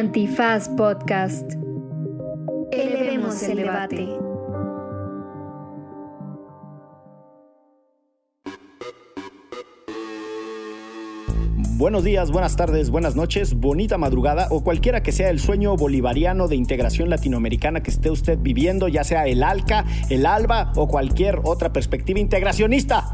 [0.00, 1.52] Antifaz Podcast.
[2.72, 4.08] Elevemos el debate.
[11.76, 16.48] Buenos días, buenas tardes, buenas noches, bonita madrugada o cualquiera que sea el sueño bolivariano
[16.48, 21.40] de integración latinoamericana que esté usted viviendo, ya sea el ALCA, el ALBA o cualquier
[21.44, 23.09] otra perspectiva integracionista.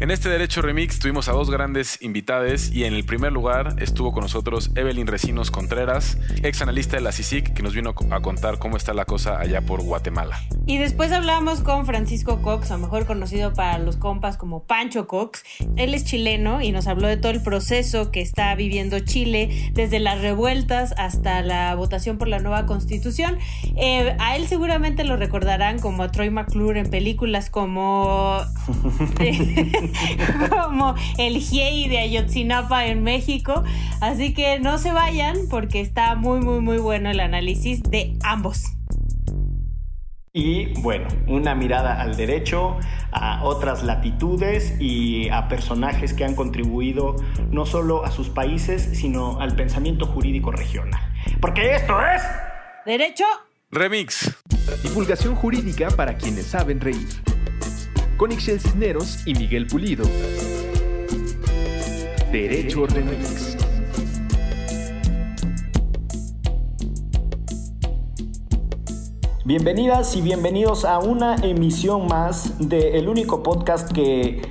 [0.00, 4.12] En este Derecho Remix tuvimos a dos grandes invitadas y en el primer lugar estuvo
[4.12, 8.58] con nosotros Evelyn Recinos Contreras, ex analista de la CICIC, que nos vino a contar
[8.58, 10.42] cómo está la cosa allá por Guatemala.
[10.66, 15.44] Y después hablamos con Francisco Cox, o mejor conocido para los compas como Pancho Cox.
[15.76, 20.00] Él es chileno y nos habló de todo el proceso que está viviendo Chile, desde
[20.00, 23.38] las revueltas hasta la votación por la nueva constitución.
[23.76, 28.40] Eh, a él seguramente lo recordarán como a Troy McClure en películas como...
[30.50, 33.64] como el GIEI de Ayotzinapa en México.
[34.00, 38.64] Así que no se vayan porque está muy, muy, muy bueno el análisis de ambos.
[40.36, 42.76] Y bueno, una mirada al derecho,
[43.12, 47.14] a otras latitudes y a personajes que han contribuido
[47.52, 51.00] no solo a sus países, sino al pensamiento jurídico regional.
[51.40, 52.22] Porque esto es...
[52.84, 53.24] Derecho.
[53.70, 54.36] Remix.
[54.82, 57.33] Divulgación jurídica para quienes saben reír
[58.16, 60.04] con Ixel Cisneros y Miguel Pulido.
[62.30, 63.56] Derecho Remix.
[69.44, 74.42] Bienvenidas y bienvenidos a una emisión más de el único podcast que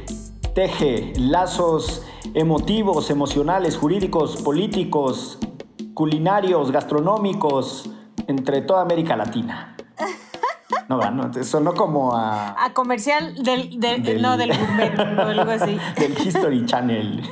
[0.53, 5.39] teje lazos emotivos, emocionales, jurídicos, políticos,
[5.93, 7.89] culinarios, gastronómicos
[8.27, 9.75] entre toda América Latina.
[10.89, 12.63] No, no, sonó como a...
[12.63, 13.79] A comercial del...
[13.79, 15.77] del, no, del gourmet o algo así.
[15.97, 17.23] Del History Channel.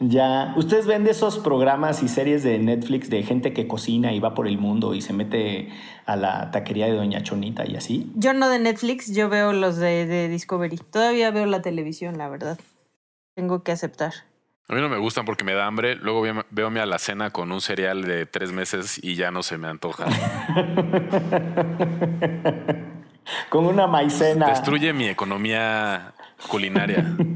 [0.00, 4.20] ya, ¿ustedes ven de esos programas y series de Netflix de gente que cocina y
[4.20, 5.70] va por el mundo y se mete
[6.06, 8.10] a la taquería de Doña Chonita y así?
[8.14, 10.78] Yo no de Netflix, yo veo los de, de Discovery.
[10.90, 12.58] Todavía veo la televisión, la verdad.
[13.34, 14.12] Tengo que aceptar.
[14.70, 15.96] A mí no me gustan porque me da hambre.
[15.96, 19.66] Luego veo, mi alacena con un cereal de tres meses y ya no se me
[19.66, 20.04] antoja.
[23.48, 24.48] con una maicena.
[24.48, 26.12] Destruye mi economía
[26.48, 27.16] culinaria.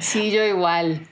[0.00, 1.06] Sí, yo igual.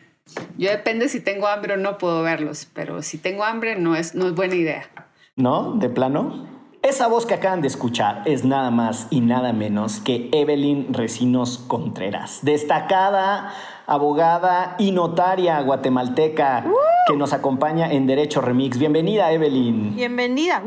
[0.56, 4.14] Yo depende si tengo hambre o no puedo verlos, pero si tengo hambre no es,
[4.14, 4.88] no es buena idea.
[5.36, 5.72] ¿No?
[5.72, 6.46] ¿De plano?
[6.80, 11.58] Esa voz que acaban de escuchar es nada más y nada menos que Evelyn Recinos
[11.58, 13.52] Contreras, destacada
[13.88, 16.64] abogada y notaria guatemalteca
[17.08, 18.78] que nos acompaña en Derecho Remix.
[18.78, 19.96] Bienvenida, Evelyn.
[19.96, 20.62] Bienvenida.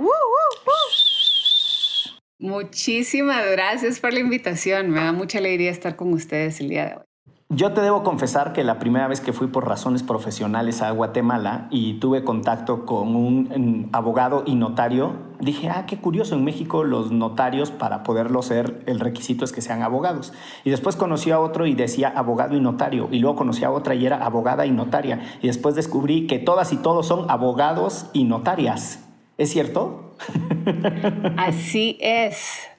[2.39, 4.89] Muchísimas gracias por la invitación.
[4.89, 7.10] Me da mucha alegría estar con ustedes el día de hoy.
[7.53, 11.67] Yo te debo confesar que la primera vez que fui por razones profesionales a Guatemala
[11.69, 17.11] y tuve contacto con un abogado y notario, dije, ah, qué curioso, en México los
[17.11, 20.31] notarios para poderlo ser, el requisito es que sean abogados.
[20.63, 23.95] Y después conocí a otro y decía abogado y notario, y luego conocí a otra
[23.95, 28.23] y era abogada y notaria, y después descubrí que todas y todos son abogados y
[28.23, 29.05] notarias.
[29.37, 30.15] ¿Es cierto?
[31.35, 32.70] Así es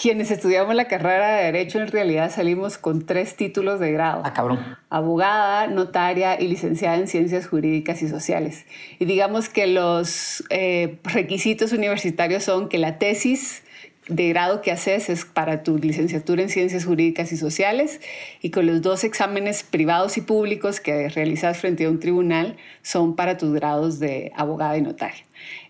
[0.00, 4.22] quienes estudiamos la carrera de Derecho en realidad salimos con tres títulos de grado.
[4.24, 4.78] Ah, cabrón.
[4.88, 8.64] Abogada, notaria y licenciada en Ciencias Jurídicas y Sociales.
[8.98, 13.62] Y digamos que los eh, requisitos universitarios son que la tesis
[14.08, 18.00] de grado que haces es para tu licenciatura en Ciencias Jurídicas y Sociales
[18.40, 23.16] y con los dos exámenes privados y públicos que realizas frente a un tribunal son
[23.16, 25.24] para tus grados de abogada y notaria.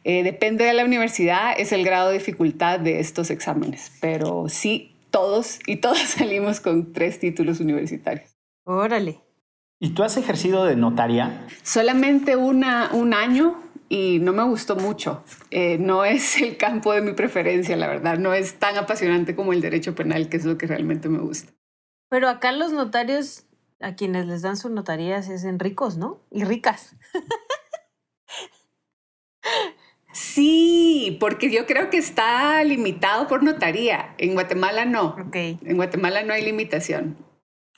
[0.04, 4.96] Eh, depende de la universidad, es el grado de dificultad de estos exámenes, pero sí,
[5.10, 8.36] todos y todas salimos con tres títulos universitarios.
[8.64, 9.20] Órale.
[9.78, 11.46] ¿Y tú has ejercido de notaria?
[11.62, 15.24] Solamente una, un año y no me gustó mucho.
[15.50, 18.18] Eh, no es el campo de mi preferencia, la verdad.
[18.18, 21.52] No es tan apasionante como el derecho penal, que es lo que realmente me gusta.
[22.08, 23.46] Pero acá los notarios,
[23.80, 26.20] a quienes les dan sus notarías, es en ricos, ¿no?
[26.30, 26.94] Y ricas.
[30.12, 34.14] Sí, porque yo creo que está limitado por notaría.
[34.18, 35.16] En Guatemala no.
[35.32, 37.16] En Guatemala no hay limitación.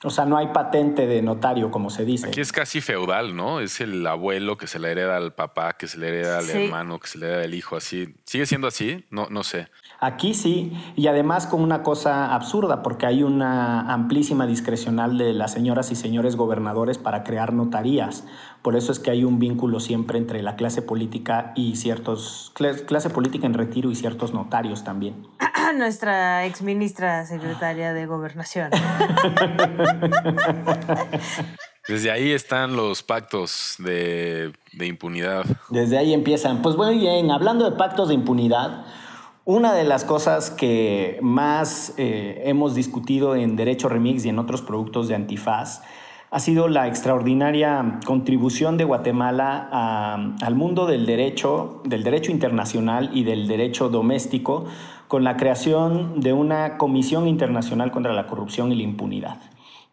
[0.05, 2.27] O sea, no hay patente de notario, como se dice.
[2.27, 3.61] Aquí es casi feudal, ¿no?
[3.61, 6.99] Es el abuelo que se le hereda al papá, que se le hereda al hermano,
[6.99, 8.13] que se le hereda al hijo, así.
[8.25, 9.05] ¿Sigue siendo así?
[9.09, 9.69] No, no sé.
[10.05, 15.53] Aquí sí, y además con una cosa absurda, porque hay una amplísima discrecional de las
[15.53, 18.25] señoras y señores gobernadores para crear notarías.
[18.61, 23.09] Por eso es que hay un vínculo siempre entre la clase política y ciertos, clase
[23.11, 25.25] política en retiro y ciertos notarios también.
[25.77, 28.71] Nuestra exministra secretaria de gobernación.
[31.87, 35.45] Desde ahí están los pactos de, impunidad.
[35.69, 36.61] Desde ahí empiezan.
[36.61, 38.85] Pues muy bien, hablando de pactos de impunidad,
[39.45, 44.61] una de las cosas que más eh, hemos discutido en Derecho Remix y en otros
[44.61, 45.81] productos de Antifaz
[46.31, 53.23] ha sido la extraordinaria contribución de Guatemala al mundo del derecho, del derecho internacional y
[53.23, 54.65] del derecho doméstico
[55.07, 59.37] con la creación de una Comisión Internacional contra la Corrupción y la Impunidad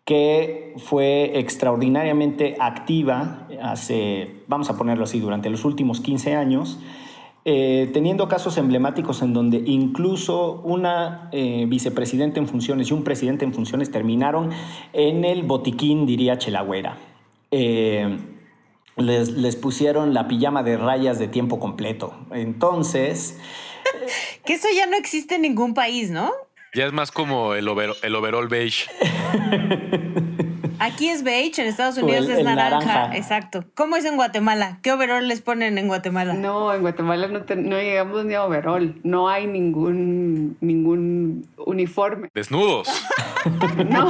[0.04, 6.80] que fue extraordinariamente activa hace, vamos a ponerlo así, durante los últimos 15 años,
[7.52, 13.44] eh, teniendo casos emblemáticos en donde incluso una eh, vicepresidenta en funciones y un presidente
[13.44, 14.50] en funciones terminaron
[14.92, 16.96] en el botiquín, diría Chelagüera.
[17.50, 18.18] Eh,
[18.96, 22.14] les, les, pusieron la pijama de rayas de tiempo completo.
[22.30, 23.40] Entonces...
[24.44, 26.30] que eso ya no existe en ningún país, ¿no?
[26.72, 27.66] Ya es más como el,
[28.02, 28.88] el overall beige.
[30.80, 33.14] Aquí es beige, en Estados Unidos es naranja.
[33.14, 33.64] Exacto.
[33.74, 34.78] ¿Cómo es en Guatemala?
[34.82, 36.32] ¿Qué overall les ponen en Guatemala?
[36.32, 38.98] No, en Guatemala no, no llegamos ni a overall.
[39.04, 42.28] No hay ningún, ningún uniforme.
[42.34, 42.88] Desnudos.
[43.90, 44.08] no,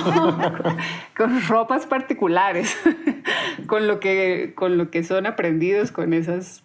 [1.16, 2.76] con, ropas particulares.
[3.66, 6.62] con, lo que, con lo que son aprendidos con esas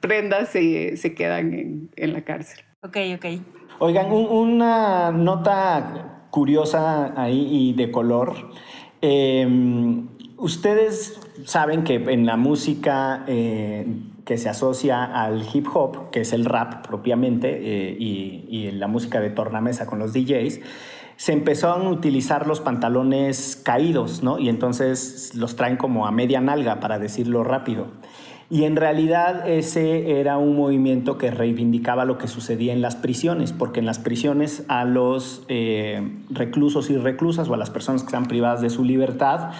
[0.00, 2.64] prendas se, se quedan en, en la cárcel.
[2.82, 3.26] Ok, ok.
[3.80, 8.34] Oigan, una nota curiosa ahí y de color.
[9.00, 13.86] Em, ustedes saben que en la música eh,
[14.24, 18.86] que se asocia al hip hop, que es el rap propiamente, eh, y, y, la
[18.86, 20.60] música de tornamesa con los DJs,
[21.16, 24.38] se empezaron a utilizar los pantalones caídos, ¿no?
[24.38, 27.88] Y entonces los traen como a media nalga, para decirlo rápido.
[28.50, 33.52] Y en realidad ese era un movimiento que reivindicaba lo que sucedía en las prisiones,
[33.52, 38.06] porque en las prisiones a los eh, reclusos y reclusas o a las personas que
[38.06, 39.50] están privadas de su libertad,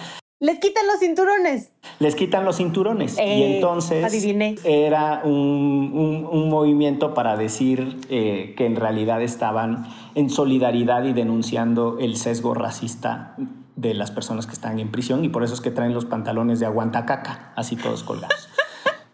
[0.41, 1.71] les quitan los cinturones.
[1.99, 3.17] Les quitan los cinturones.
[3.17, 4.55] y Eh, entonces adiviné.
[4.63, 11.11] era un, un- un movimiento para decir eh, que en realidad estaban en solidaridad y
[11.13, 13.35] denunciando el sesgo racista
[13.75, 16.59] de las personas que están en prisión y por eso es que traen los pantalones
[16.59, 18.49] de aguantacaca, así todos colgados.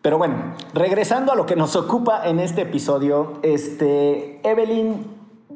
[0.06, 5.04] Pero bueno, regresando a lo que nos ocupa en este episodio, este, Evelyn,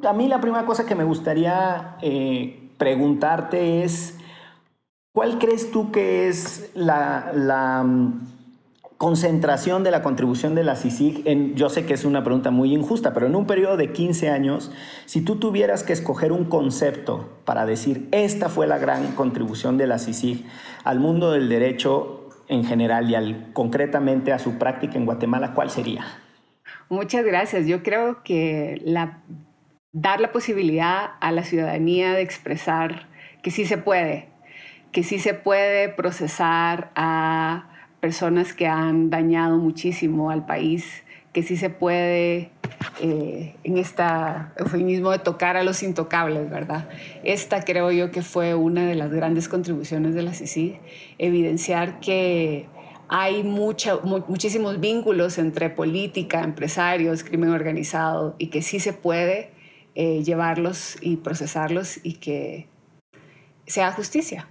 [0.04, 4.18] a mí la primera cosa que me gustaría eh, preguntarte es,
[5.14, 8.22] ¿cuál crees tú que es la, mm,
[8.98, 11.28] concentración de la contribución de la CICIG?
[11.28, 14.32] En, yo sé que es una pregunta muy injusta, pero en un periodo de 15
[14.32, 14.72] años,
[15.06, 19.86] si tú tuvieras que escoger un concepto para decir, esta fue la gran contribución de
[19.86, 20.44] la CICIG
[20.86, 22.19] al mundo del derecho
[22.50, 26.04] en general y concretamente a su práctica en Guatemala, ¿cuál sería?
[26.90, 27.68] Muchas gracias.
[27.68, 28.82] Yo creo que
[29.94, 33.08] dar la posibilidad a la ciudadanía de expresar
[33.44, 34.30] que sí se puede,
[34.92, 37.70] que sí se puede procesar a
[38.02, 41.04] personas que han dañado muchísimo al país,
[41.34, 42.52] que sí se puede,
[43.02, 44.04] eh, en este
[44.58, 46.90] eufemismo de tocar a los intocables, ¿verdad?
[47.24, 50.80] Esta creo yo que fue una de las grandes contribuciones de la CICIG,
[51.18, 52.68] evidenciar que
[53.08, 59.52] hay mucha, mu muchísimos vínculos entre política, empresarios, crimen organizado y que sí se puede
[59.96, 62.68] eh, llevarlos y procesarlos y que
[63.68, 64.48] sea justicia.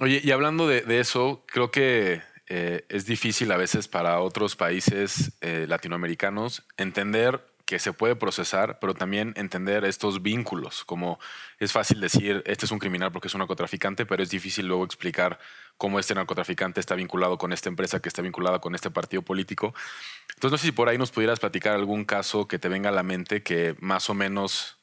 [0.00, 5.32] Oye, y hablando de eso, creo que eh, es difícil a veces para otros países
[5.40, 11.18] eh, latinoamericanos entender que se puede procesar, pero también entender estos vínculos, como
[11.58, 14.84] es fácil decir, este es un criminal porque es un narcotraficante, pero es difícil luego
[14.84, 15.38] explicar
[15.78, 19.74] cómo este narcotraficante está vinculado con esta empresa, que está vinculada con este partido político.
[20.34, 22.92] Entonces, no sé si por ahí nos pudieras platicar algún caso que te venga a
[22.92, 24.78] la mente que más o menos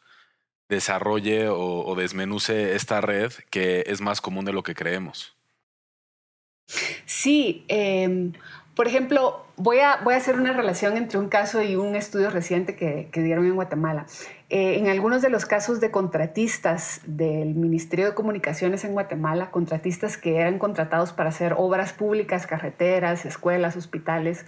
[0.68, 5.36] desarrolle o, o desmenuce esta red que es más común de lo que creemos.
[7.06, 8.32] Sí, eh,
[8.75, 12.30] por ejemplo, voy a, voy a hacer una relación entre un caso y un estudio
[12.30, 14.08] reciente que, que dieron en Guatemala.
[14.50, 20.18] Eh, en algunos de los casos de contratistas del Ministerio de Comunicaciones en Guatemala, contratistas
[20.18, 24.46] que eran contratados para hacer obras públicas, carreteras, escuelas, hospitales,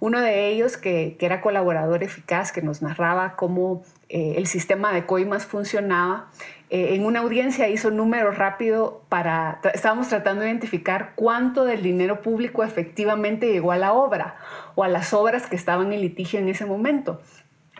[0.00, 4.92] uno de ellos que, que era colaborador eficaz, que nos narraba cómo eh, el sistema
[4.92, 6.30] de coimas funcionaba,
[6.70, 12.20] eh, en una audiencia hizo número rápido para, estábamos tratando de identificar cuánto del dinero
[12.20, 14.36] público efectivamente llegó a la obra
[14.74, 17.20] o a las obras que estaban en litigio en ese momento.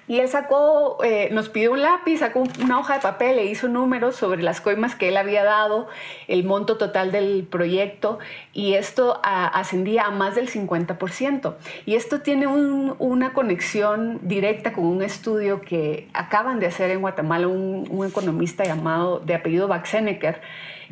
[0.09, 3.69] Y él sacó, eh, nos pidió un lápiz, sacó una hoja de papel e hizo
[3.69, 5.87] números sobre las coimas que él había dado,
[6.29, 8.19] el monto total del proyecto,
[8.55, 11.55] y esto ascendía a más del 50%.
[11.85, 17.47] Y esto tiene una conexión directa con un estudio que acaban de hacer en Guatemala
[17.47, 20.41] un, economista llamado de apellido Baxenecker,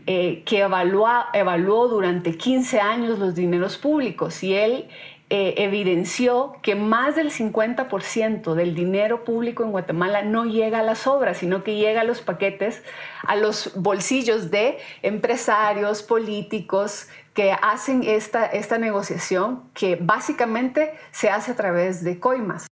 [0.06, 4.88] eh, que evaluó durante 15 años los dineros públicos y él
[5.28, 11.09] eh, evidenció que más del 50% del dinero público en Guatemala no llega a las
[11.09, 12.85] obras, sino que llega a los paquetes,
[13.25, 21.50] a los bolsillos de empresarios, políticos que hacen esta, esta negociación que básicamente se hace
[21.50, 22.68] a través de coimas.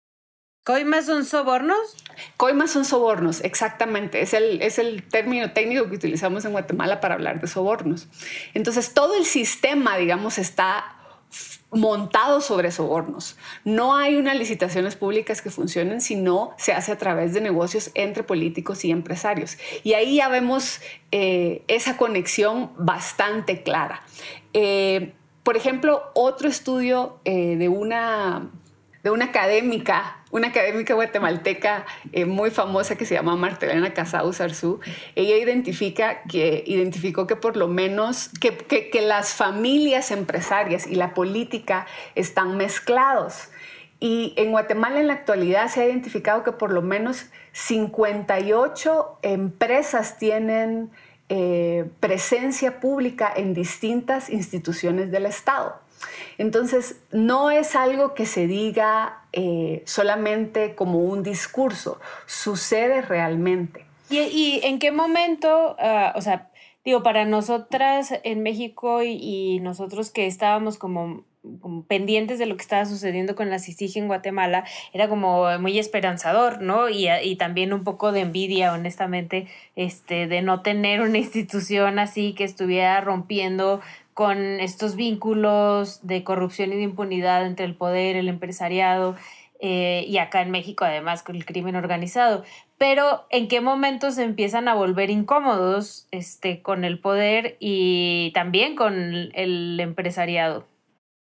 [0.64, 1.98] ¿Coimas son sobornos?
[2.38, 4.22] Coimas son sobornos, exactamente.
[4.22, 8.08] Es el, es el término técnico que utilizamos en Guatemala para hablar de sobornos.
[8.54, 11.00] Entonces, todo el sistema, digamos, está
[11.74, 13.38] montado sobre sobornos.
[13.64, 18.24] No hay unas licitaciones públicas que funcionen, sino se hace a través de negocios entre
[18.24, 19.58] políticos y empresarios.
[19.84, 24.02] Y ahí ya vemos eh, esa conexión bastante clara.
[24.54, 25.14] Eh,
[25.44, 28.50] por ejemplo, otro estudio eh, de una
[29.04, 34.80] de una académica, una académica guatemalteca eh, muy famosa que se llama Martelena Casau Zarzú.
[35.16, 41.14] Ella identifica que, identificó que por lo menos que, que, las familias empresarias y la
[41.14, 41.86] política
[42.16, 43.50] están mezclados.
[44.00, 50.18] Y en Guatemala en la actualidad se ha identificado que por lo menos 58 empresas
[50.18, 50.90] tienen
[51.30, 55.80] eh, presencia pública en distintas instituciones del Estado.
[56.40, 63.84] Entonces, no es algo que se diga eh, solamente como un discurso, sucede realmente.
[64.10, 66.52] ¿Y, en qué momento, ah, o sea,
[66.86, 71.24] digo, para nosotras en México y, nosotros que estábamos como,
[71.88, 76.62] pendientes de lo que estaba sucediendo con la CICIG en Guatemala, era como muy esperanzador,
[76.62, 76.88] ¿no?
[76.90, 82.34] Y, y, también un poco de envidia, honestamente, este, de no tener una institución así
[82.34, 83.82] que estuviera rompiendo
[84.14, 89.16] con estos vínculos de corrupción y de impunidad entre el poder, el empresariado
[89.60, 92.44] eh, y acá en México además con el crimen organizado.
[92.78, 98.76] Pero ¿en qué momento se empiezan a volver incómodos este, con el poder y también
[98.76, 100.66] con el empresariado?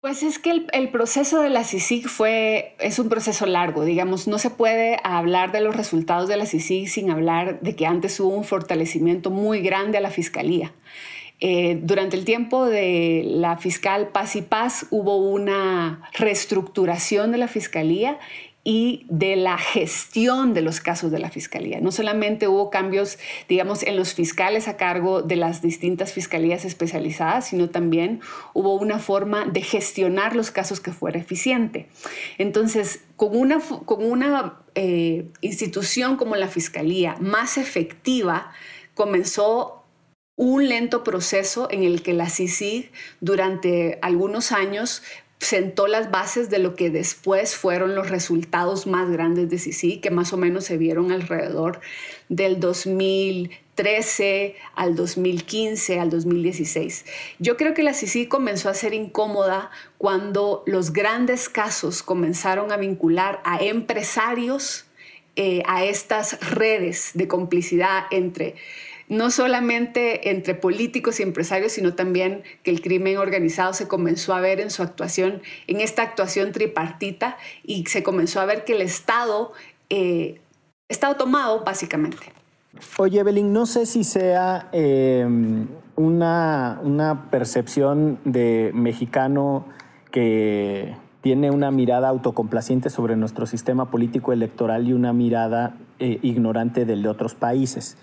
[0.01, 4.39] Pues es que el, proceso de la CICIG fue, es un proceso largo, digamos, no
[4.39, 8.29] se puede hablar de los resultados de la CICIG sin hablar de que antes hubo
[8.29, 10.71] un fortalecimiento muy grande a la fiscalía.
[11.41, 17.48] Eh, durante el tiempo de la fiscal Paz y Paz hubo una reestructuración de la
[17.48, 18.19] fiscalía
[18.63, 21.79] y de la gestión de los casos de la fiscalía.
[21.79, 23.17] No solamente hubo cambios,
[23.48, 28.19] digamos, en los fiscales a cargo de las distintas fiscalías especializadas, sino también
[28.53, 31.88] hubo una forma de gestionar los casos que fuera eficiente.
[32.38, 38.51] Entonces, con una, con una eh, institución como la fiscalía más efectiva,
[38.93, 39.78] comenzó
[40.39, 45.03] un lento proceso en el que la CICIG durante algunos años
[45.38, 50.12] sentó las bases de lo que después fueron los resultados más grandes de CICIG, que
[50.12, 51.81] más o menos se vieron alrededor
[52.29, 57.03] del 2013 al 2015, al 2016.
[57.39, 62.77] Yo creo que la CICIG comenzó a ser incómoda cuando los grandes casos comenzaron a
[62.77, 64.86] vincular a empresarios
[65.36, 68.55] eh, a estas redes de complicidad entre
[69.09, 74.39] no solamente entre políticos y empresarios, sino también que el crimen organizado se comenzó a
[74.39, 78.81] ver en su actuación, en esta actuación tripartita, y se comenzó a ver que el
[78.81, 79.51] Estado
[79.89, 80.39] eh,
[80.87, 82.31] estaba tomado básicamente.
[82.97, 89.65] Oye, Evelyn, no sé si sea em, una, una percepción de mexicano
[90.11, 96.85] que tiene una mirada autocomplaciente sobre nuestro sistema político electoral y una mirada eh, ignorante
[96.85, 97.97] del de otros países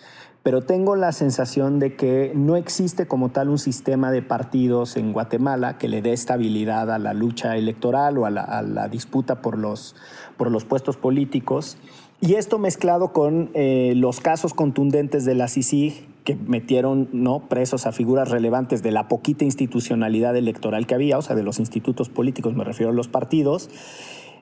[0.46, 5.12] pero tengo la sensación de que no existe como tal un sistema de partidos en
[5.12, 9.96] Guatemala que le dé estabilidad a la lucha electoral o a la, disputa por los,
[10.36, 11.78] por los puestos políticos.
[12.20, 17.48] Y esto mezclado con eh, los casos contundentes de la CICIG que metieron ¿no?
[17.48, 21.58] presos a figuras relevantes de la poquita institucionalidad electoral que había, o sea, de los
[21.58, 23.68] institutos políticos, me refiero a los partidos,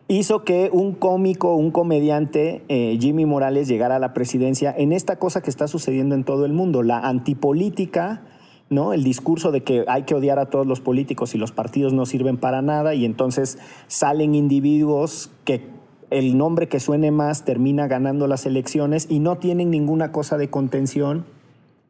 [0.09, 5.17] hizo que un cómico, un comediante, eh, Jimmy Morales, llegara a la presidencia en esta
[5.17, 8.23] cosa que está sucediendo en todo el mundo, la antipolítica,
[8.71, 8.93] ¿no?
[8.93, 12.07] El discurso de que hay que odiar a todos los políticos y los partidos no
[12.07, 15.69] sirven para nada y entonces salen individuos que
[16.11, 20.49] el nombre que suene más termina ganando las elecciones y no tienen ninguna cosa de
[20.49, 21.25] contención.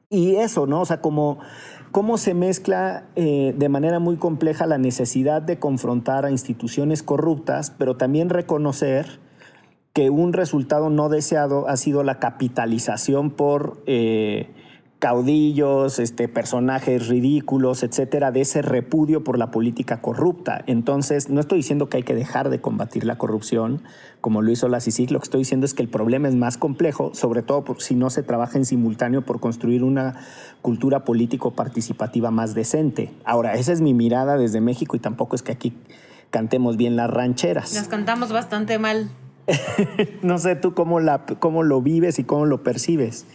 [0.09, 0.83] Y eso, ¿no?
[0.83, 1.38] O sea, como
[1.95, 7.71] cómo se mezcla eh, de manera muy compleja la necesidad de confrontar a instituciones corruptas,
[7.71, 9.21] pero también reconocer
[9.93, 14.49] que un resultado no deseado ha sido la capitalización por eh,
[15.05, 20.65] caudillos, este, personajes ridículos, etcétera, de ese repudio por la política corrupta.
[20.67, 23.83] Entonces, no estoy diciendo que hay que dejar de combatir la corrupción,
[24.23, 26.57] como lo hizo la CICIC, lo que estoy diciendo es que el problema es más
[26.57, 30.25] complejo, sobre todo si no se trabaja en simultáneo por construir una
[30.63, 33.13] cultura político participativa más decente.
[33.27, 35.75] Ahora, esa es mi mirada desde México y tampoco es que aquí
[36.31, 37.75] cantemos bien las rancheras.
[37.75, 39.11] Nos cantamos bastante mal.
[40.23, 43.27] no sé tú cómo, la, cómo lo vives y cómo lo percibes.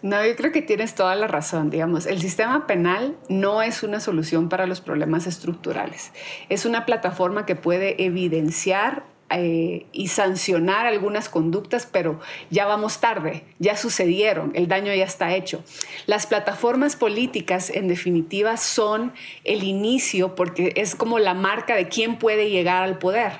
[0.00, 1.70] No, yo creo que tienes toda la razón.
[1.70, 6.12] Digamos, el sistema penal no es una solución para los problemas estructurales.
[6.48, 13.44] Es una plataforma que puede evidenciar eh, y sancionar algunas conductas, pero ya vamos tarde,
[13.58, 15.62] ya sucedieron, el daño ya está hecho.
[16.06, 19.12] Las plataformas políticas, en definitiva, son
[19.44, 23.32] el inicio porque es como la marca de quién puede llegar al poder.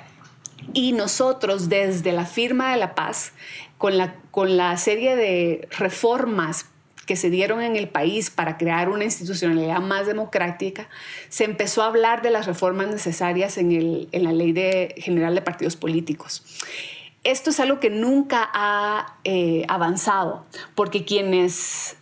[0.73, 3.33] Y nosotros, desde la firma de la paz,
[3.79, 6.67] con la, con la serie de reformas
[7.07, 10.87] que se dieron en el país para crear una institucionalidad más democrática,
[11.29, 15.33] se empezó a hablar de las reformas necesarias en, el, en la ley de, general
[15.33, 16.43] de partidos políticos.
[17.23, 20.45] Esto es algo que nunca ha eh, avanzado,
[20.75, 21.97] porque quienes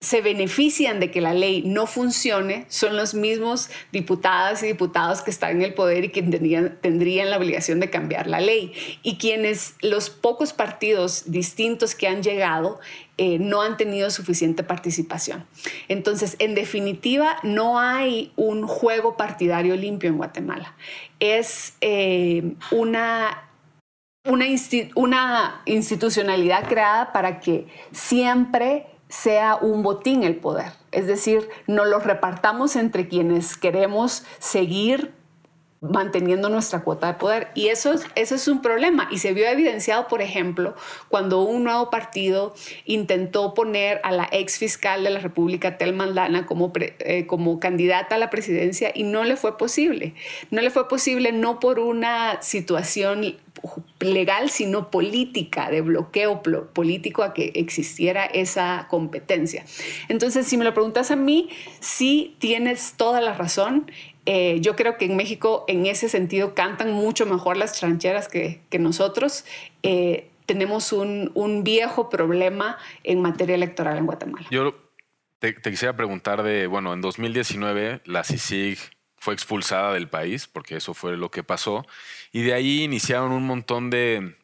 [0.00, 5.30] se benefician de que la ley no funcione son los mismos diputadas y diputados que
[5.32, 8.72] están en el poder y que tendrían, la obligación de cambiar la ley.
[9.02, 12.78] Y quienes, los pocos partidos distintos que han llegado,
[13.16, 15.44] eh, no han tenido suficiente participación.
[15.88, 20.76] Entonces, en definitiva, no hay un juego partidario limpio en Guatemala.
[21.18, 23.44] Es eh, una
[24.24, 24.44] una,
[24.94, 30.72] una, institucionalidad creada para que siempre sea un botín el poder.
[30.92, 35.17] Es decir, no lo repartamos entre quienes queremos seguir
[35.80, 37.48] manteniendo nuestra cuota de poder.
[37.54, 39.08] Y eso, eso es un problema.
[39.10, 40.74] Y se vio evidenciado, por ejemplo,
[41.08, 42.54] cuando un nuevo partido
[42.84, 48.16] intentó poner a la ex fiscal de la República, Tel Mandana, como, eh, como candidata
[48.16, 50.14] a la presidencia y no le fue posible.
[50.50, 53.36] No le fue posible no por una situación
[54.00, 56.42] legal, sino política, de bloqueo
[56.72, 59.64] político a que existiera esa competencia.
[60.08, 63.90] Entonces, si me lo preguntas a mí, sí tienes toda la razón.
[64.30, 68.60] Eh, yo creo que en México, en ese sentido, cantan mucho mejor las trancheras que,
[68.78, 69.46] nosotros.
[69.82, 74.46] Eh, tenemos un, viejo problema en materia electoral en Guatemala.
[74.50, 74.74] Yo
[75.38, 78.78] te, quisiera preguntar de, bueno, en 2019 la CICIG
[79.16, 81.86] fue expulsada del país, porque eso fue lo que pasó,
[82.30, 84.36] y de ahí iniciaron un montón de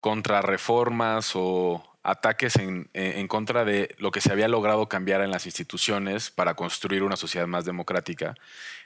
[0.00, 5.46] contrarreformas o ataques en, en, contra de lo que se había logrado cambiar en las
[5.46, 8.34] instituciones para construir una sociedad más democrática.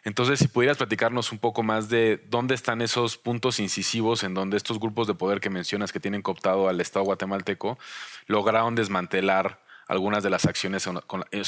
[0.04, 4.56] Entonces, si pudieras platicarnos un poco más de dónde están esos puntos incisivos en donde
[4.56, 7.78] estos grupos de poder que mencionas que tienen cooptado al Estado guatemalteco
[8.26, 10.88] lograron desmantelar algunas de las acciones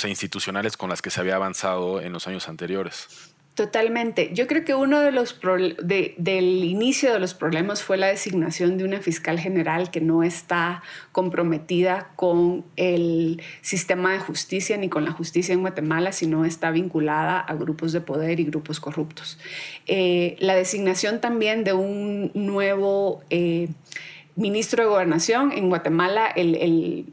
[0.04, 3.34] institucionales con las que se había avanzado en los años anteriores.
[3.58, 4.30] Totalmente.
[4.34, 8.84] Yo creo que uno de los del inicio de los problemas fue la designación de
[8.84, 15.10] una fiscal general que no está comprometida con el sistema de justicia ni con la
[15.10, 19.40] justicia en Guatemala, sino está vinculada a grupos de poder y grupos corruptos.
[19.88, 23.70] Eh, la designación también de un nuevo eh,
[24.36, 27.12] ministro de gobernación en Guatemala, el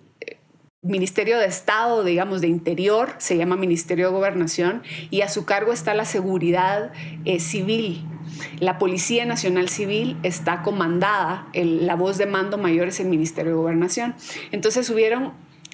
[0.86, 5.74] Ministerio de Estado, digamos, de Interior, se llama Ministerio de Gobernación, y a su cargo
[5.74, 6.92] está la seguridad
[7.26, 8.06] eh, civil.
[8.60, 13.58] La Policía Nacional Civil está comandada, la voz de mando mayor es el Ministerio de
[13.58, 14.14] Gobernación.
[14.52, 15.34] Entonces hubieron,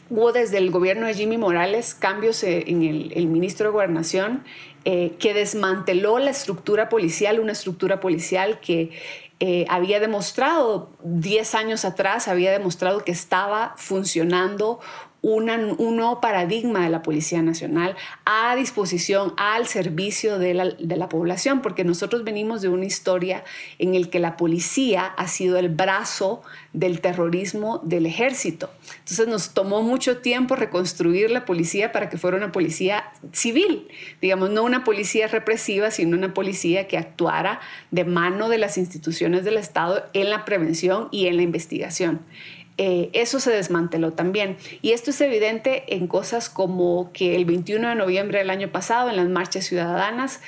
[0.10, 4.44] hubo desde el gobierno de Jimmy Morales cambios eh, en el, ministro de Gobernación
[4.86, 8.92] eh, que desmanteló la estructura policial, una estructura policial que
[9.70, 14.80] había demostrado 10 años atrás, había demostrado que estaba funcionando
[15.24, 21.84] un nuevo paradigma de la Policía Nacional a disposición, al servicio de la, población, porque
[21.84, 23.44] nosotros venimos de una historia
[23.78, 26.42] en el que la policía ha sido el brazo
[26.74, 28.70] del terrorismo del ejército.
[29.00, 33.88] Entonces nos tomó mucho tiempo reconstruir la policía para que fuera una policía civil,
[34.22, 37.60] digamos, no una policía represiva, sino una policía que actuara
[37.92, 42.22] de mano de las instituciones del Estado en la prevención y en la investigación.
[42.84, 44.58] Eh, eso se desmanteló también.
[44.82, 49.12] Y esto es evidente en cosas como que el 21 de noviembre del año pasado,
[49.12, 50.42] en las marchas ciudadanas,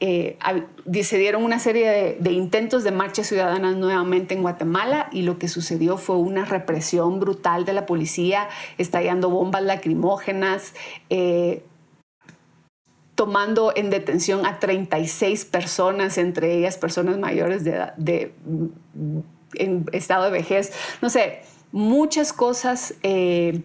[0.00, 0.38] eh,
[1.02, 5.46] se dieron una serie de, intentos de marchas ciudadanas nuevamente en Guatemala y lo que
[5.46, 10.72] sucedió fue una represión brutal de la policía, estallando bombas lacrimógenas,
[11.10, 11.64] eh,
[13.14, 18.32] tomando en detención a 36 personas, entre ellas personas mayores de, de
[19.56, 21.42] en estado de vejez, no sé,
[21.74, 22.94] muchas cosas.
[23.02, 23.62] Eh,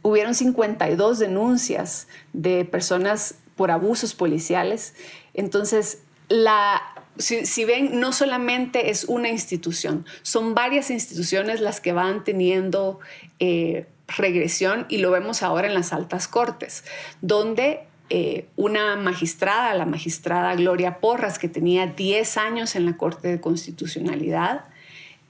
[0.00, 4.94] hubieron 52 denuncias de personas por abusos policiales.
[5.34, 6.80] Entonces, la,
[7.18, 12.98] si, ven, no solamente es una institución, son varias instituciones las que van teniendo
[13.40, 13.86] eh,
[14.16, 16.84] regresión y lo vemos ahora en las altas cortes,
[17.20, 23.28] donde eh, una magistrada, la magistrada Gloria Porras, que tenía 10 años en la Corte
[23.28, 24.64] de Constitucionalidad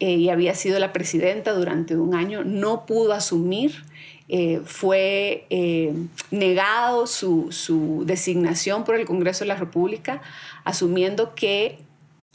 [0.00, 3.84] eh, y había sido la presidenta durante un año, no pudo asumir
[4.30, 5.94] eh, fue eh,
[6.30, 10.20] negado su, designación por el Congreso de la República,
[10.64, 11.78] asumiendo que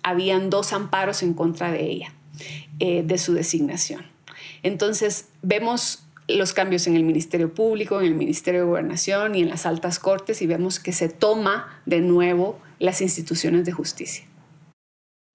[0.02, 2.13] habían dos amparos en contra de ella,
[2.80, 4.04] de su designación.
[4.63, 9.49] Entonces, vemos los cambios en el Ministerio Público, en el Ministerio de Gobernación y en
[9.49, 14.26] las altas cortes y vemos que se toma de nuevo las instituciones de justicia.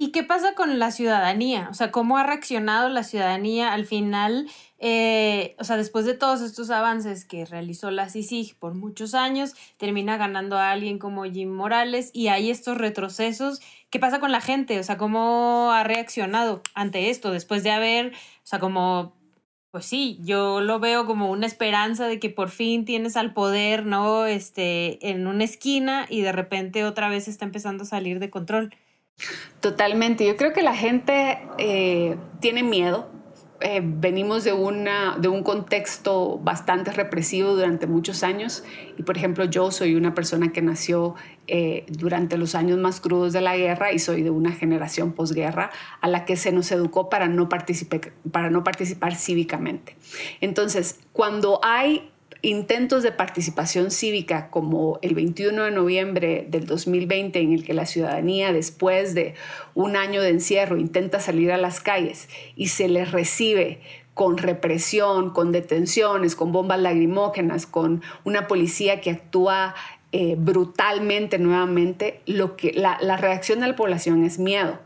[0.01, 1.67] ¿Y qué pasa con la ciudadanía?
[1.73, 4.49] O sea, ¿cómo ha reaccionado la ciudadanía al final?
[4.79, 9.55] Eh, o sea, después de todos estos avances que realizó la CICIG por muchos años,
[9.77, 13.61] termina ganando a alguien como Jim Morales y hay estos retrocesos.
[13.91, 14.79] ¿Qué pasa con la gente?
[14.79, 19.17] O sea, ¿cómo ha reaccionado ante esto después de haber, o sea, como,
[19.73, 23.85] pues sí, yo lo veo como una esperanza de que por fin tienes al poder,
[23.85, 24.27] ¿no?
[24.27, 28.73] Este, en una esquina y de repente otra vez está empezando a salir de control.
[29.61, 30.27] Totalmente.
[30.27, 33.09] Yo creo que la gente eh, tiene miedo.
[33.61, 38.63] Eh, venimos de, una, de un contexto bastante represivo durante muchos años
[38.97, 41.17] y por ejemplo yo soy una persona que nació
[41.49, 45.73] eh, durante los años más crudos de la guerra y soy de una generación posguerra
[46.01, 47.49] a la que se nos educó para no,
[48.31, 49.97] para no participar cívicamente.
[50.41, 57.53] Entonces, cuando hay intentos de participación cívica como el 21 de noviembre del 2020 en
[57.53, 59.35] el que la ciudadanía después de
[59.75, 63.81] un año de encierro intenta salir a las calles y se les recibe
[64.15, 69.77] con represión, con detenciones, con bombas lagrimógenas, con una policía que actúa
[70.11, 74.81] eh, brutalmente nuevamente, lo que, la, reacción de la población es miedo.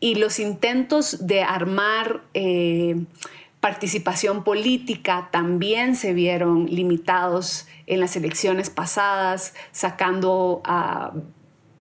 [0.00, 2.22] Y los intentos de armar...
[2.34, 2.96] Eh,
[3.62, 11.12] participación política también se vieron limitados en las elecciones pasadas, sacando a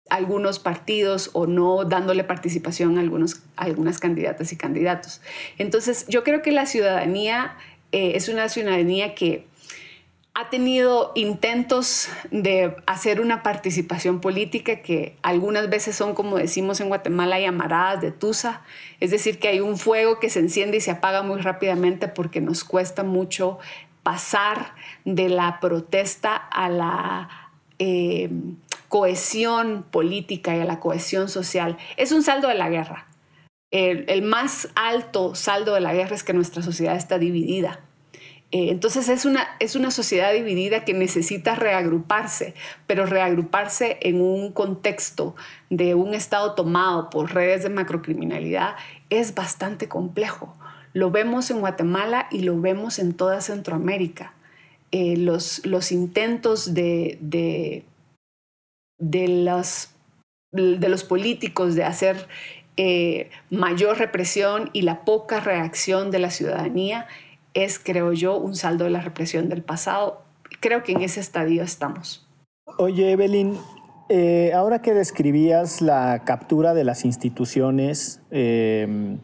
[0.07, 5.21] algunos partidos o no dándole participación a, algunos, algunas candidatas y candidatos.
[5.57, 7.57] Entonces, yo creo que la ciudadanía
[7.91, 9.47] eh, es una ciudadanía que
[10.33, 16.87] ha tenido intentos de hacer una participación política que algunas veces son, como decimos en
[16.87, 18.61] Guatemala, llamaradas de tusa,
[19.01, 22.39] es decir, que hay un fuego que se enciende y se apaga muy rápidamente porque
[22.39, 23.59] nos cuesta mucho
[24.03, 28.29] pasar de la protesta a la eh,
[28.87, 31.77] cohesión política y a la cohesión social.
[31.97, 33.05] Es un saldo de la guerra.
[33.71, 37.81] el más alto saldo de la guerra es que nuestra sociedad está dividida
[38.51, 42.53] entonces es una, es una sociedad dividida que necesita reagruparse,
[42.85, 45.35] pero reagruparse en un contexto
[45.69, 48.75] de un Estado tomado por redes de macrocriminalidad
[49.09, 50.53] es bastante complejo.
[50.93, 54.33] Lo vemos en Guatemala y lo vemos en toda Centroamérica.
[54.91, 57.85] Eh, los, los, intentos de, de,
[58.99, 59.91] de, los,
[60.51, 62.27] de los políticos de hacer
[62.75, 67.07] eh, mayor represión y la poca reacción de la ciudadanía
[67.53, 70.21] es, creo yo, un saldo de la represión del pasado.
[70.59, 72.27] Creo que en ese estadio estamos.
[72.77, 73.57] Oye, Evelyn,
[74.09, 79.19] eh, ahora que describías la captura de las instituciones, em,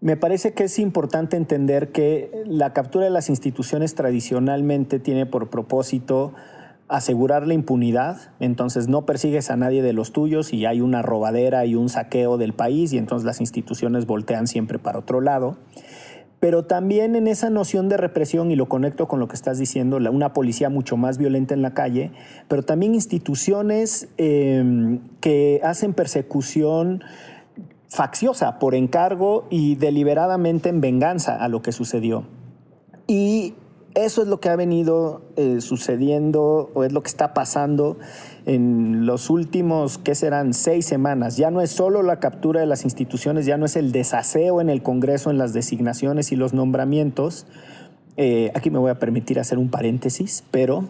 [0.00, 5.50] me parece que es importante entender que la captura de las instituciones tradicionalmente tiene por
[5.50, 6.34] propósito
[6.88, 11.66] asegurar la impunidad, entonces no persigues a nadie de los tuyos y hay una robadera
[11.66, 15.58] y un saqueo del país y entonces las instituciones voltean siempre para otro lado
[16.40, 19.96] pero también en esa noción de represión, y lo conecto con lo que estás diciendo,
[19.96, 22.12] una policía mucho más violenta en la calle,
[22.46, 27.02] pero también instituciones em, que hacen persecución
[27.88, 32.24] facciosa por encargo y deliberadamente en venganza a lo que sucedió.
[33.06, 33.54] Y
[33.94, 37.98] eso es lo que ha venido eh, sucediendo o es lo que está pasando
[38.46, 40.54] en los últimos, ¿qué serán?
[40.54, 41.36] Seis semanas.
[41.36, 44.70] Ya no es solo la captura de las instituciones, ya no es el desaseo en
[44.70, 47.46] el Congreso, en las designaciones y los nombramientos.
[48.16, 50.84] Eh, aquí me voy a permitir hacer un paréntesis, pero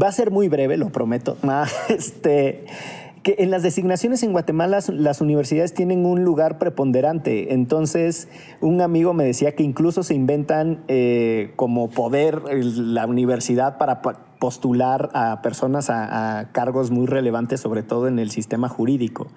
[0.00, 1.36] va a ser muy breve, lo prometo.
[1.44, 2.64] Ah, este,
[3.24, 7.54] que en las designaciones en Guatemala las universidades tienen un lugar preponderante.
[7.54, 8.28] Entonces,
[8.60, 15.08] un amigo me decía que incluso se inventan eh, como poder la universidad para postular
[15.14, 19.28] a personas a, cargos muy relevantes, sobre todo en el sistema jurídico.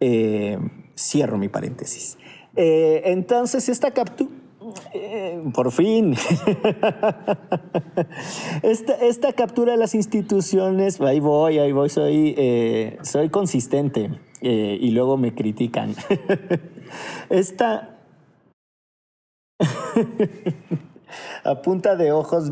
[0.00, 0.58] Eh,
[0.96, 2.16] cierro mi paréntesis.
[2.56, 4.39] Eh, entonces, esta captura...
[4.92, 6.14] Eh, por fin.
[8.62, 14.90] esta, captura de las instituciones, ahí voy, ahí voy, soy, eh, soy consistente eh, y
[14.90, 15.94] luego me critican.
[17.30, 17.96] esta...
[21.44, 22.50] a punta de ojos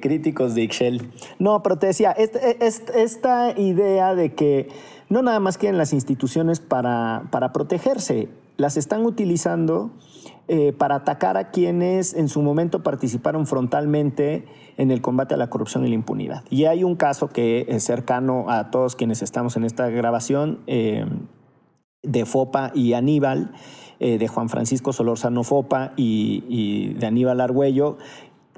[0.00, 1.12] críticos de Ixchel.
[1.38, 4.68] No, pero te decía, esta, esta, idea de que
[5.08, 9.92] no nada más quieren las instituciones para, para protegerse, las están utilizando
[10.48, 15.50] eh, para atacar a quienes en su momento participaron frontalmente en el combate a la
[15.50, 16.44] corrupción y la impunidad.
[16.50, 21.04] Y hay un caso que es cercano a todos quienes estamos en esta grabación, eh,
[22.02, 23.52] de FOPA y Aníbal,
[24.00, 27.98] eh, de Juan Francisco Solórzano Fopa y, y de Aníbal Argüello,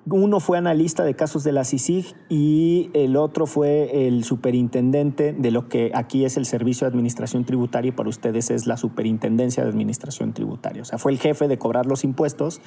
[0.06, 5.50] uno fue analista de casos de la CICIG y el otro fue el superintendente de
[5.50, 9.62] lo que aquí es el Servicio de Administración Tributaria y para ustedes es la Superintendencia
[9.62, 10.82] de Administración Tributaria.
[10.82, 12.60] O sea, fue el jefe de cobrar los impuestos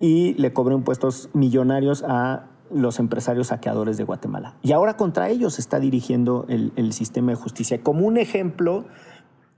[0.00, 4.56] y le cobró impuestos millonarios a los empresarios saqueadores de Guatemala.
[4.62, 7.82] Y ahora contra ellos está dirigiendo el, sistema de justicia.
[7.82, 8.86] Como un ejemplo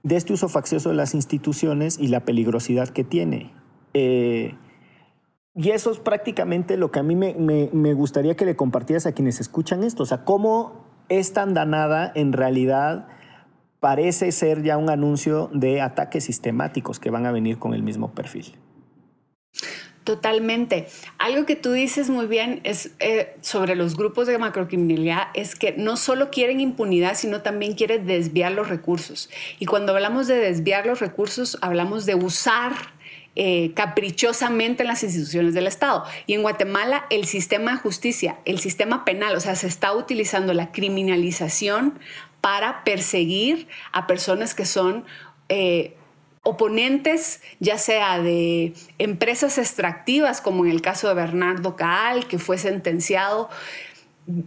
[0.02, 3.52] de este uso faccioso de las instituciones y la peligrosidad que tiene.
[3.94, 4.54] Eh,
[5.60, 9.40] y eso es prácticamente lo que a mí me, gustaría que le compartieras a quienes
[9.40, 10.04] escuchan esto.
[10.04, 13.08] O sea, cómo esta andanada en realidad
[13.78, 18.14] parece ser ya un anuncio de ataques sistemáticos que van a venir con el mismo
[18.14, 18.54] perfil.
[20.04, 20.88] Totalmente.
[21.18, 25.74] Algo que tú dices muy bien es eh, sobre los grupos de macrocriminalidad es que
[25.76, 29.28] no solo quieren impunidad, sino también quieren desviar los recursos.
[29.58, 32.72] Y cuando hablamos de desviar los recursos, hablamos de usar
[33.36, 36.04] eh, caprichosamente en las instituciones del Estado.
[36.26, 40.52] Y en Guatemala el sistema de justicia, el sistema penal, o sea, se está utilizando
[40.52, 41.98] la criminalización
[42.40, 45.04] para perseguir a personas que son...
[45.48, 45.96] Eh,
[46.42, 52.56] oponentes, ya sea de empresas extractivas, como en el caso de Bernardo Caal, que fue
[52.56, 53.50] sentenciado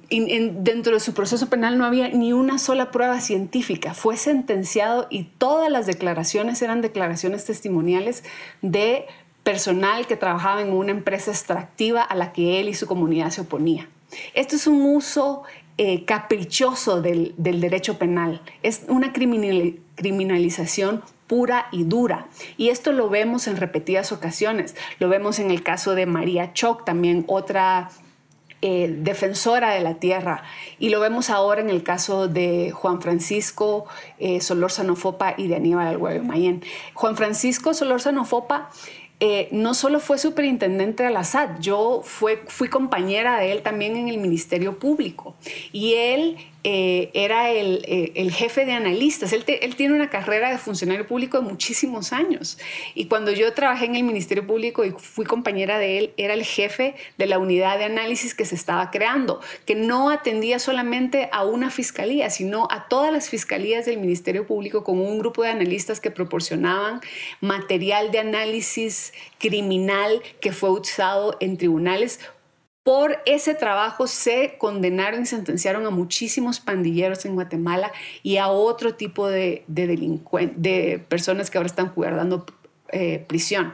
[0.10, 3.94] dentro de su proceso penal no había ni una sola prueba científica.
[3.94, 8.24] Fue sentenciado y todas las declaraciones eran declaraciones testimoniales
[8.62, 9.06] de
[9.44, 13.42] personal que trabajaba en una empresa extractiva a la que él y su comunidad se
[13.42, 13.90] oponía.
[14.34, 15.44] Esto es un uso
[15.78, 18.42] eh, caprichoso del, derecho penal.
[18.62, 22.28] Es una criminalización pura y dura.
[22.58, 24.76] Y esto lo vemos en repetidas ocasiones.
[25.00, 27.90] Lo vemos en el caso de María Choc, también otra
[28.66, 30.42] eh, defensora de la tierra.
[30.80, 33.88] Y lo vemos ahora en el caso de Juan Francisco
[34.20, 36.64] eh, Solórzano Fopa y de Aníbal Alguello Mayén.
[36.94, 38.70] Juan Francisco Solórzano Fopa
[39.20, 44.08] eh, no solo fue superintendente de la SAT, yo fui compañera de él también en
[44.08, 45.36] el Ministerio Público.
[45.74, 49.34] Y él eh, era eh, el, jefe de analistas.
[49.34, 52.58] Él, tiene una carrera de funcionario público de muchísimos años.
[52.96, 56.44] Y cuando yo trabajé en el Ministerio Público y fui compañera de él, era el
[56.46, 61.44] jefe de la unidad de análisis que se estaba creando, que no atendía solamente a
[61.44, 66.00] una fiscalía, sino a todas las fiscalías del Ministerio Público con un grupo de analistas
[66.00, 67.02] que proporcionaban
[67.42, 72.20] material de análisis criminal que fue usado en tribunales
[72.84, 77.92] por ese trabajo se condenaron y sentenciaron a muchísimos pandilleros en Guatemala
[78.24, 82.46] y a otro tipo de, delincuentes, de personas que ahora están guardando
[82.90, 83.74] eh, prisión.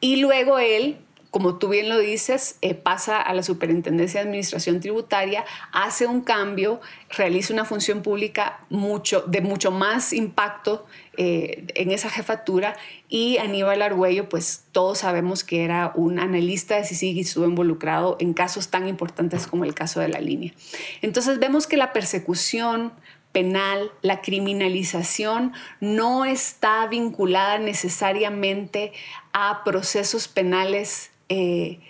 [0.00, 0.98] Y luego él
[1.36, 6.22] como tú bien lo dices, eh, pasa a la Superintendencia de Administración Tributaria, hace un
[6.22, 10.86] cambio, realiza una función pública mucho, de mucho más impacto
[11.18, 12.74] eh, en esa jefatura
[13.10, 18.16] y Aníbal Argüello, pues todos sabemos que era un analista de CICIG y estuvo involucrado
[18.18, 20.54] en casos tan importantes como el caso de la línea.
[21.02, 22.94] Entonces vemos que la persecución
[23.32, 28.94] penal, la criminalización no está vinculada necesariamente
[29.34, 31.80] a procesos penales eh,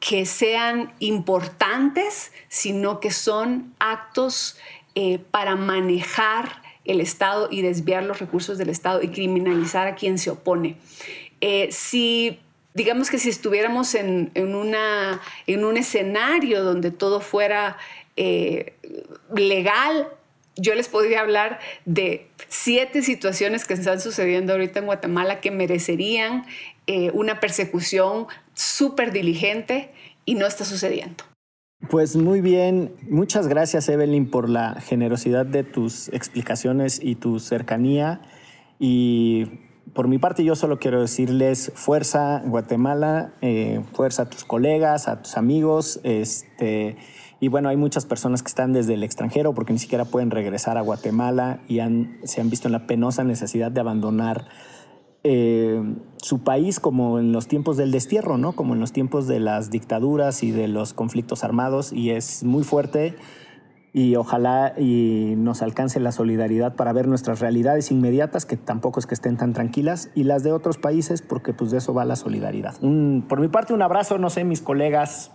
[0.00, 4.58] que sean importantes, sino que son actos
[4.94, 10.18] eh, para manejar el Estado y desviar los recursos del Estado y criminalizar a quien
[10.18, 10.76] se opone.
[11.40, 12.40] Eh, si
[12.72, 17.76] digamos que si estuviéramos en, una, en un escenario donde todo fuera
[19.34, 20.08] legal,
[20.56, 26.44] yo les podría hablar de siete situaciones que están sucediendo ahorita en Guatemala que merecerían
[27.12, 28.26] una persecución
[28.60, 29.92] súper diligente
[30.24, 31.24] y no está sucediendo.
[31.88, 38.20] Pues muy bien, muchas gracias Evelyn por la generosidad de tus explicaciones y tu cercanía.
[38.78, 39.46] Y
[39.94, 45.22] por mi parte yo solo quiero decirles fuerza Guatemala, eh, fuerza a tus colegas, a
[45.22, 46.00] tus amigos.
[46.04, 46.98] Este,
[47.40, 50.76] y bueno, hay muchas personas que están desde el extranjero porque ni siquiera pueden regresar
[50.76, 51.80] a Guatemala y
[52.24, 54.48] se han visto en la penosa necesidad de abandonar
[55.22, 55.82] eh,
[56.16, 58.52] su país como en los tiempos del destierro, ¿no?
[58.52, 62.64] Como en los tiempos de las dictaduras y de los conflictos armados y es muy
[62.64, 63.16] fuerte
[63.92, 69.06] y ojalá y nos alcance la solidaridad para ver nuestras realidades inmediatas, que tampoco es
[69.06, 72.16] que estén tan tranquilas, y las de otros países, porque pues de eso va la
[72.16, 72.74] solidaridad.
[73.28, 75.32] por mi parte, un abrazo, no sé, mis colegas.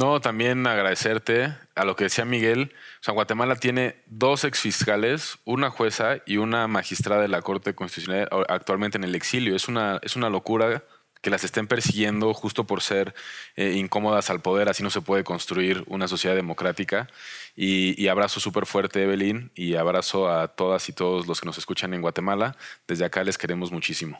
[0.00, 2.72] No, también agradecerte a lo que decía Miguel.
[3.00, 8.26] O sea, Guatemala tiene dos exfiscales, una jueza y una magistrada de la Corte Constitucional
[8.48, 9.54] actualmente en el exilio.
[9.54, 10.82] Es una, es una locura
[11.20, 13.14] que las estén persiguiendo justo por ser
[13.56, 17.06] eh, incómodas al poder, así no se puede construir una sociedad democrática.
[17.54, 21.92] Y, abrazo súper fuerte, Evelyn, y abrazo a todas y todos los que nos escuchan
[21.92, 22.56] en Guatemala.
[22.88, 24.18] Desde acá les queremos muchísimo.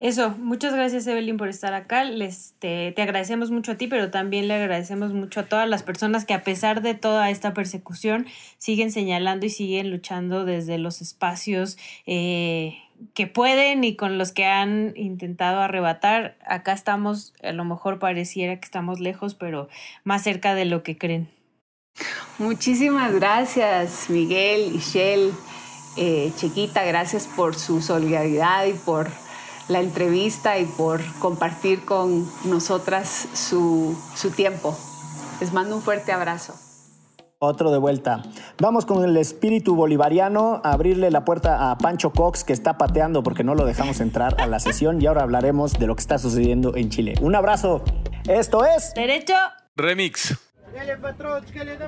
[0.00, 2.04] Eso, muchas gracias Evelyn por estar acá.
[2.04, 6.24] Les, te, agradecemos mucho a ti, pero también le agradecemos mucho a todas las personas
[6.24, 8.26] que a pesar de toda esta persecución
[8.58, 12.78] siguen señalando y siguen luchando desde los espacios eh,
[13.12, 16.38] que pueden y con los que han intentado arrebatar.
[16.46, 19.68] Acá estamos, a lo mejor pareciera que estamos lejos, pero
[20.04, 21.28] más cerca de lo que creen.
[22.38, 25.32] Muchísimas gracias, Miguel, Michelle,
[25.96, 29.10] eh, Chiquita, gracias por su solidaridad y por
[29.68, 34.76] la entrevista y por compartir con nosotras su, su tiempo.
[35.40, 36.54] Les mando un fuerte abrazo.
[37.40, 38.22] Otro de vuelta.
[38.60, 43.22] Vamos con el espíritu bolivariano a abrirle la puerta a Pancho Cox, que está pateando
[43.22, 45.00] porque no lo dejamos entrar a la sesión.
[45.00, 47.14] Y ahora hablaremos de lo que está sucediendo en Chile.
[47.20, 47.84] Un abrazo.
[48.26, 48.92] Esto es.
[48.94, 49.34] Derecho.
[49.76, 50.36] Remix.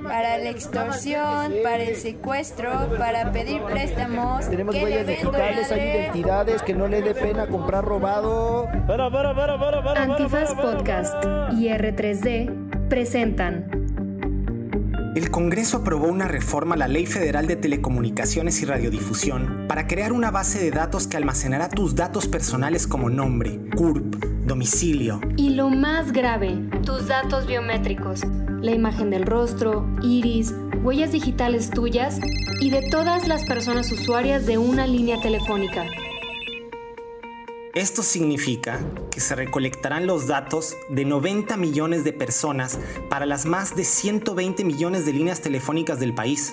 [0.02, 4.48] Para la extorsión, para el secuestro, para pedir préstamos.
[4.48, 8.68] Tenemos huellas digitales, hay identidades, que no le dé pena comprar robado.
[9.96, 13.89] Antifaz Podcast y R3D presentan.
[15.16, 20.12] El Congreso aprobó una reforma a la Ley Federal de Telecomunicaciones y Radiodifusión para crear
[20.12, 25.20] una base de datos que almacenará tus datos personales como nombre, CURP, domicilio.
[25.36, 28.20] Y lo más grave, tus datos biométricos,
[28.60, 32.20] la imagen del rostro, iris, huellas digitales tuyas
[32.60, 35.86] y de todas las personas usuarias de una línea telefónica.
[37.74, 38.80] Esto significa
[39.12, 44.64] que se recolectarán los datos de 90 millones de personas para las más de 120
[44.64, 46.52] millones de líneas telefónicas del país.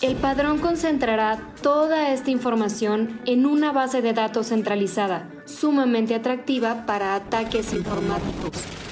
[0.00, 7.16] El padrón concentrará toda esta información en una base de datos centralizada, sumamente atractiva para
[7.16, 8.87] ataques informáticos.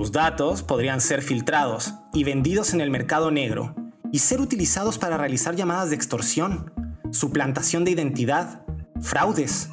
[0.00, 3.74] Tus datos podrían ser filtrados y vendidos en el mercado negro
[4.10, 6.72] y ser utilizados para realizar llamadas de extorsión,
[7.10, 8.64] suplantación de identidad,
[9.02, 9.68] fraudes.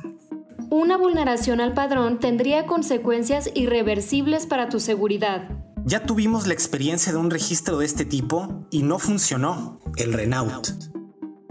[0.70, 5.48] Una vulneración al padrón tendría consecuencias irreversibles para tu seguridad.
[5.86, 10.72] Ya tuvimos la experiencia de un registro de este tipo y no funcionó, el Renault.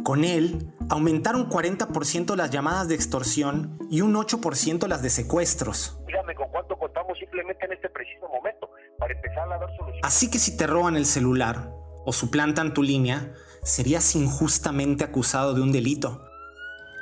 [0.05, 5.99] Con él, aumentaron 40% las llamadas de extorsión y un 8% las de secuestros.
[6.07, 6.35] Dígame
[7.41, 10.01] en este preciso momento para empezar a dar soluciones.
[10.03, 11.71] Así que si te roban el celular
[12.05, 16.23] o suplantan tu línea, serías injustamente acusado de un delito.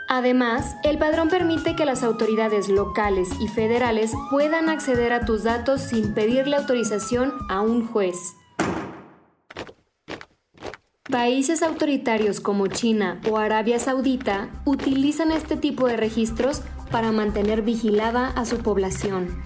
[0.09, 5.81] Además, el padrón permite que las autoridades locales y federales puedan acceder a tus datos
[5.81, 8.17] sin pedirle autorización a un juez.
[11.11, 18.29] Países autoritarios como China o Arabia Saudita utilizan este tipo de registros para mantener vigilada
[18.29, 19.43] a su población.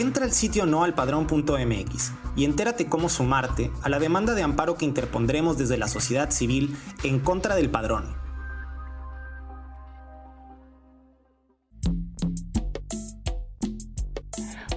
[0.00, 5.58] Entra al sitio noalpadrón.mx y entérate cómo sumarte a la demanda de amparo que interpondremos
[5.58, 8.16] desde la sociedad civil en contra del padrón.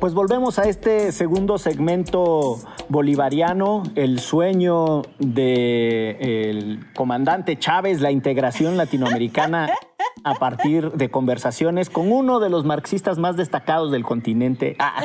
[0.02, 2.60] Pues volvemos a este segundo segmento
[2.90, 9.70] bolivariano, el sueño del comandante Chávez, la integración latinoamericana
[10.24, 14.76] a partir de conversaciones con uno de los marxistas más destacados del continente.
[14.80, 15.04] Ah,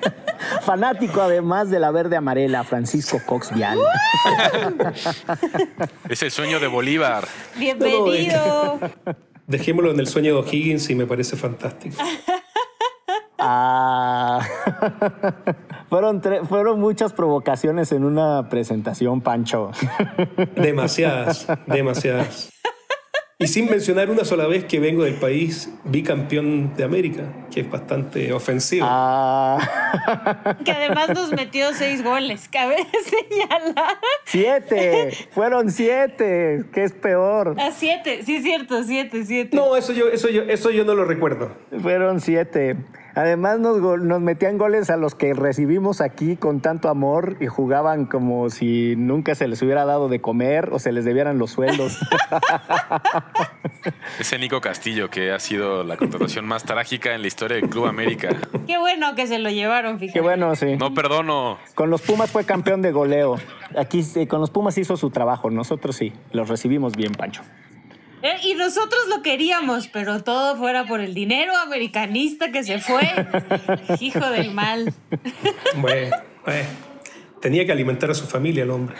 [0.62, 3.78] fanático además de la verde amarela, Francisco Cox Vial.
[6.08, 7.26] es el sueño de Bolívar.
[7.56, 8.78] Bienvenido.
[9.46, 11.96] Dejémoslo en el sueño de O'Higgins y me parece fantástico.
[13.42, 14.46] Ah.
[15.88, 19.70] fueron, fueron muchas provocaciones en una presentación, Pancho.
[20.56, 22.50] demasiadas, demasiadas.
[23.42, 27.70] Y sin mencionar una sola vez que vengo del país bicampeón de América, que es
[27.70, 28.84] bastante ofensivo.
[28.86, 30.58] Ah.
[30.62, 33.96] Que además nos metió seis goles, cabe señalar.
[34.26, 37.56] Siete, fueron siete, que es peor.
[37.58, 39.56] Ah, siete, sí es cierto, siete, siete.
[39.56, 41.56] No, eso yo, eso yo, eso yo no lo recuerdo.
[41.80, 42.76] Fueron siete.
[43.14, 48.06] Además nos, nos, metían goles a los que recibimos aquí con tanto amor y jugaban
[48.06, 51.98] como si nunca se les hubiera dado de comer o se les debieran los sueldos.
[54.18, 57.86] Ese Nico Castillo que ha sido la contratación más trágica en la historia del Club
[57.86, 58.28] América.
[58.66, 60.18] Qué bueno que se lo llevaron, fíjate.
[60.18, 60.76] Qué bueno, sí.
[60.76, 61.58] No perdono.
[61.74, 63.36] Con los Pumas fue campeón de goleo.
[63.76, 67.42] Aquí con los Pumas hizo su trabajo, nosotros sí, los recibimos bien, Pancho.
[68.22, 73.08] Eh, y nosotros lo queríamos, pero todo fuera por el dinero americanista que se fue.
[74.00, 74.92] Hijo del mal.
[75.76, 76.90] Bueno, bueno.
[77.40, 78.94] Tenía que alimentar a su familia el hombre.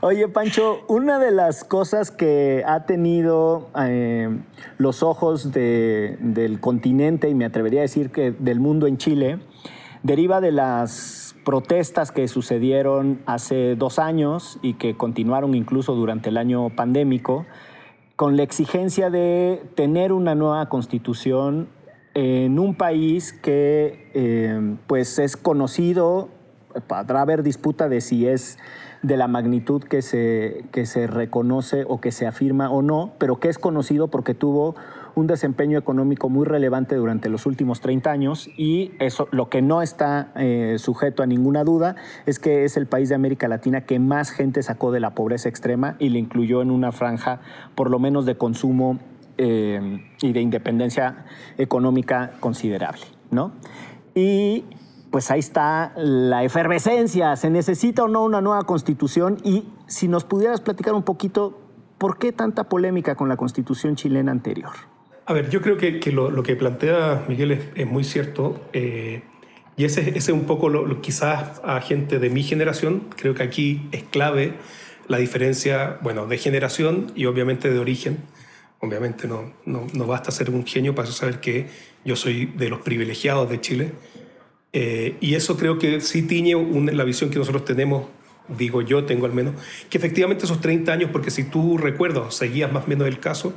[0.00, 4.30] Oye, Pancho, una de las cosas que ha tenido eh,
[4.78, 9.40] los ojos del continente, y me atrevería a decir que del mundo en Chile,
[10.02, 16.36] deriva de las protestas que sucedieron hace dos años y que continuaron incluso durante el
[16.36, 17.46] año pandémico,
[18.16, 21.70] con la exigencia de tener una nueva constitución
[22.12, 26.28] en un país que eh, pues es conocido,
[26.86, 28.58] podrá haber disputa de si es
[29.00, 33.40] de la magnitud que se, que se reconoce o que se afirma o no, pero
[33.40, 34.76] que es conocido porque tuvo
[35.18, 39.82] un desempeño económico muy relevante durante los últimos 30 años y eso lo que no
[39.82, 41.96] está eh, sujeto a ninguna duda
[42.26, 45.48] es que es el país de América Latina que más gente sacó de la pobreza
[45.48, 47.40] extrema y le incluyó en una franja
[47.74, 48.98] por lo menos de consumo
[49.36, 51.24] eh, y de independencia
[51.58, 53.52] económica considerable, ¿no?
[54.14, 54.64] Y
[55.10, 57.36] pues ahí está la efervescencia.
[57.36, 59.38] ¿Se necesita o no una nueva constitución?
[59.44, 61.58] Y si nos pudieras platicar un poquito,
[61.98, 64.72] ¿por qué tanta polémica con la constitución chilena anterior?
[65.28, 68.66] A ver, yo creo que, lo, que plantea Miguel es, muy cierto.
[68.72, 69.20] Eh,
[69.76, 73.86] y ese, es un poco lo, quizás a gente de mi generación, creo que aquí
[73.92, 74.54] es clave
[75.06, 78.16] la diferencia, bueno, de generación y obviamente de origen.
[78.80, 81.66] Obviamente no, no, basta ser un genio para saber que
[82.06, 83.92] yo soy de los privilegiados de Chile.
[84.72, 86.54] Eh, y eso creo que sí tiñe
[86.94, 88.06] la visión que nosotros tenemos,
[88.48, 89.56] digo yo tengo al menos,
[89.90, 93.52] que efectivamente esos 30 años, porque si tú recuerdas, seguías más o menos el caso,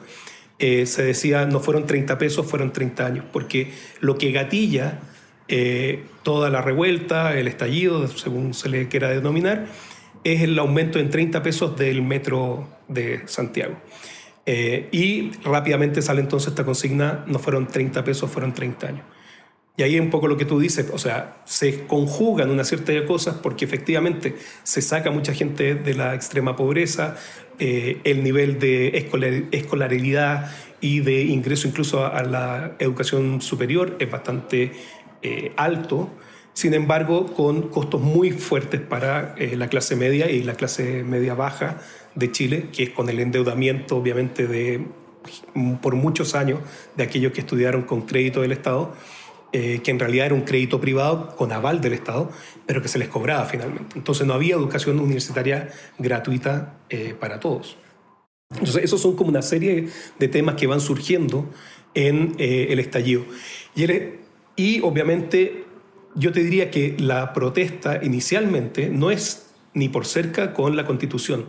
[0.62, 5.00] eh, se decía no fueron 30 pesos, fueron 30 años, porque lo que gatilla
[5.48, 9.66] eh, toda la revuelta, el estallido, según se le quiera denominar,
[10.24, 13.76] es el aumento en 30 pesos del metro de Santiago.
[14.46, 19.06] Eh, y rápidamente sale entonces esta consigna, no fueron 30 pesos, fueron 30 años.
[19.78, 22.92] Y ahí es un poco lo que tú dices, o sea, se conjugan una cierta
[22.92, 27.16] de cosas porque efectivamente se saca mucha gente de la extrema pobreza,
[27.64, 29.08] eh, el nivel de
[29.52, 34.72] escolaridad y de ingreso incluso a, la educación superior es bastante
[35.22, 36.10] eh, alto,
[36.54, 41.36] sin embargo, con costos muy fuertes para eh, la clase media y la clase media
[41.36, 41.78] baja
[42.16, 44.88] de Chile, que es con el endeudamiento obviamente de
[45.84, 46.62] por muchos años
[46.98, 48.96] de aquellos que estudiaron con crédito del Estado
[49.52, 52.32] que en realidad era un crédito privado con aval del Estado,
[52.66, 53.98] pero que se les cobraba finalmente.
[53.98, 57.78] Entonces no había educación universitaria gratuita eh, para todos.
[58.52, 59.88] Entonces esos son como una serie
[60.20, 61.50] de temas que van surgiendo
[61.94, 63.26] en eh, el estallido.
[63.76, 63.86] Y,
[64.56, 65.66] y obviamente
[66.16, 71.46] yo te diría que la protesta inicialmente no es ni por cerca con la constitución.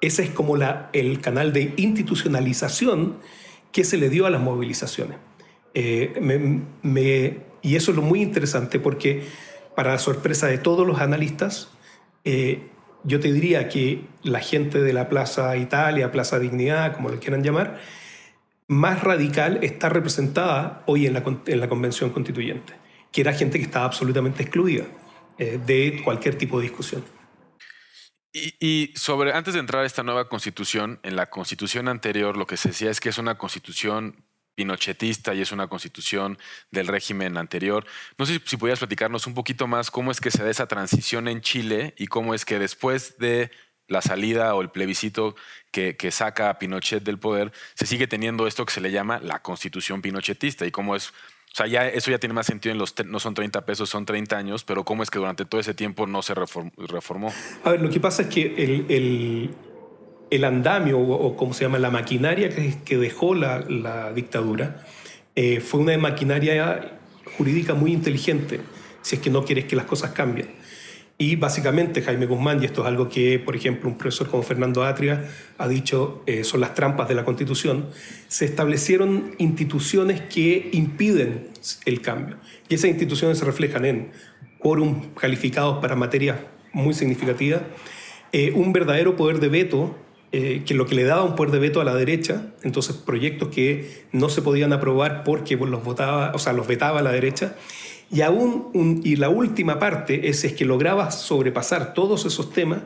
[0.00, 3.16] Ese es como la, el canal de institucionalización
[3.72, 5.18] que se le dio a las movilizaciones.
[5.74, 6.14] Eh,
[7.62, 9.24] y eso es lo muy interesante porque,
[9.76, 11.70] para la sorpresa de todos los analistas,
[12.24, 12.66] eh,
[13.04, 17.44] yo te diría que la gente de la Plaza Italia, Plaza Dignidad, como lo quieran
[17.44, 17.78] llamar,
[18.66, 22.72] más radical está representada hoy en la, en la Convención Constituyente,
[23.12, 24.84] que era gente que estaba absolutamente excluida
[25.38, 27.04] eh, de cualquier tipo de discusión.
[28.32, 32.46] Y, y, sobre, antes de entrar a esta nueva constitución, en la constitución anterior lo
[32.46, 34.25] que se decía es que es una constitución
[34.56, 36.38] pinochetista y es una constitución
[36.72, 37.86] del régimen anterior.
[38.18, 41.28] No sé si pudieras platicarnos un poquito más cómo es que se da esa transición
[41.28, 43.52] en Chile y cómo es que después de
[43.86, 45.36] la salida o el plebiscito
[45.70, 49.42] que, saca a Pinochet del poder, se sigue teniendo esto que se le llama la
[49.42, 51.12] constitución pinochetista y cómo es
[51.52, 54.04] o sea, ya, eso ya tiene más sentido en los, no son 30 pesos, son
[54.04, 57.32] 30 años, pero ¿cómo es que durante todo ese tiempo no se reformó?
[57.64, 59.50] A ver, lo que pasa es que el, el
[60.44, 64.84] andamio o, como se llama la maquinaria que, dejó la, dictadura
[65.34, 66.98] eh, fue una maquinaria
[67.36, 68.60] jurídica muy inteligente,
[69.02, 70.48] si es que no quieres que las cosas cambien.
[71.18, 74.84] Y básicamente Jaime Guzmán, y esto es algo que, por ejemplo, un profesor como Fernando
[74.84, 75.24] Atria
[75.56, 77.86] ha dicho, eh, son las trampas de la Constitución,
[78.28, 81.48] se establecieron instituciones que impiden
[81.86, 82.36] el cambio.
[82.68, 84.10] Y esas instituciones se reflejan en
[84.58, 86.38] quórum calificados para materias
[86.74, 87.62] muy significativas,
[88.32, 89.96] eh, un verdadero poder de veto
[90.32, 93.48] eh, que lo que le daba un poder de veto a la derecha, entonces proyectos
[93.48, 97.54] que no se podían aprobar porque los votaba, o sea, los vetaba la derecha.
[98.10, 102.82] Y aún y la última parte es, es que lograba sobrepasar todos esos temas,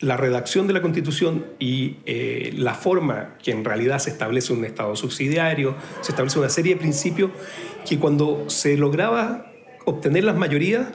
[0.00, 4.64] la redacción de la Constitución y eh, la forma que en realidad se establece un
[4.64, 7.30] Estado subsidiario, se establece una serie de principios
[7.86, 9.52] que cuando se lograba
[9.84, 10.88] obtener las mayorías,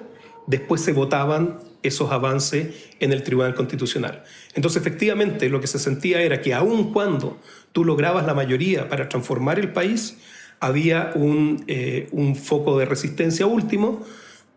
[0.48, 4.24] después se votaban esos avances en el Tribunal Constitucional.
[4.54, 7.40] Entonces, efectivamente, lo que se sentía era que aun cuando
[7.72, 10.18] tú lograbas la mayoría para transformar el país,
[10.60, 14.04] había un, eh, un foco de resistencia último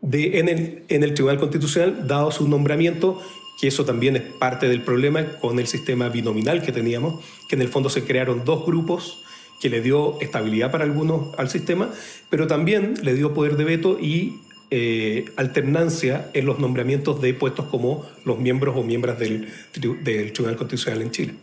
[0.02, 3.20] en, el, en el Tribunal Constitucional, dado su nombramiento,
[3.60, 7.62] que eso también es parte del problema con el sistema binominal que teníamos, que en
[7.62, 9.24] el fondo se crearon dos grupos
[9.60, 11.90] que le dio estabilidad para algunos al sistema,
[12.30, 14.40] pero también le dio poder de veto y
[14.70, 21.02] eh, alternancia en los nombramientos de puestos como los miembros o miembros del, Tribunal Constitucional
[21.02, 21.34] en Chile.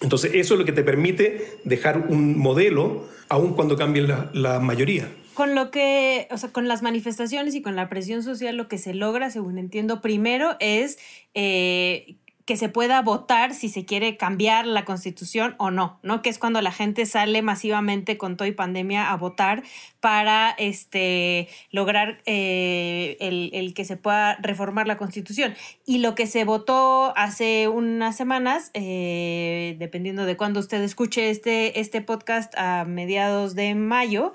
[0.00, 4.60] Entonces, eso es lo que te permite dejar un modelo, aun cuando cambien la, la
[4.60, 5.08] mayoría.
[5.34, 8.78] Con lo que, o sea, con las manifestaciones y con la presión social, lo que
[8.78, 10.98] se logra, según entiendo, primero es
[11.34, 16.22] eh, que se pueda votar si se quiere cambiar la constitución o no, ¿no?
[16.22, 19.62] Que es cuando la gente sale masivamente con todo y pandemia a votar
[20.00, 25.54] para este, lograr eh, el, que se pueda reformar la constitución.
[25.86, 31.80] Y lo que se votó hace unas semanas, eh, dependiendo de cuándo usted escuche este,
[31.80, 34.32] este podcast a mediados de mayo,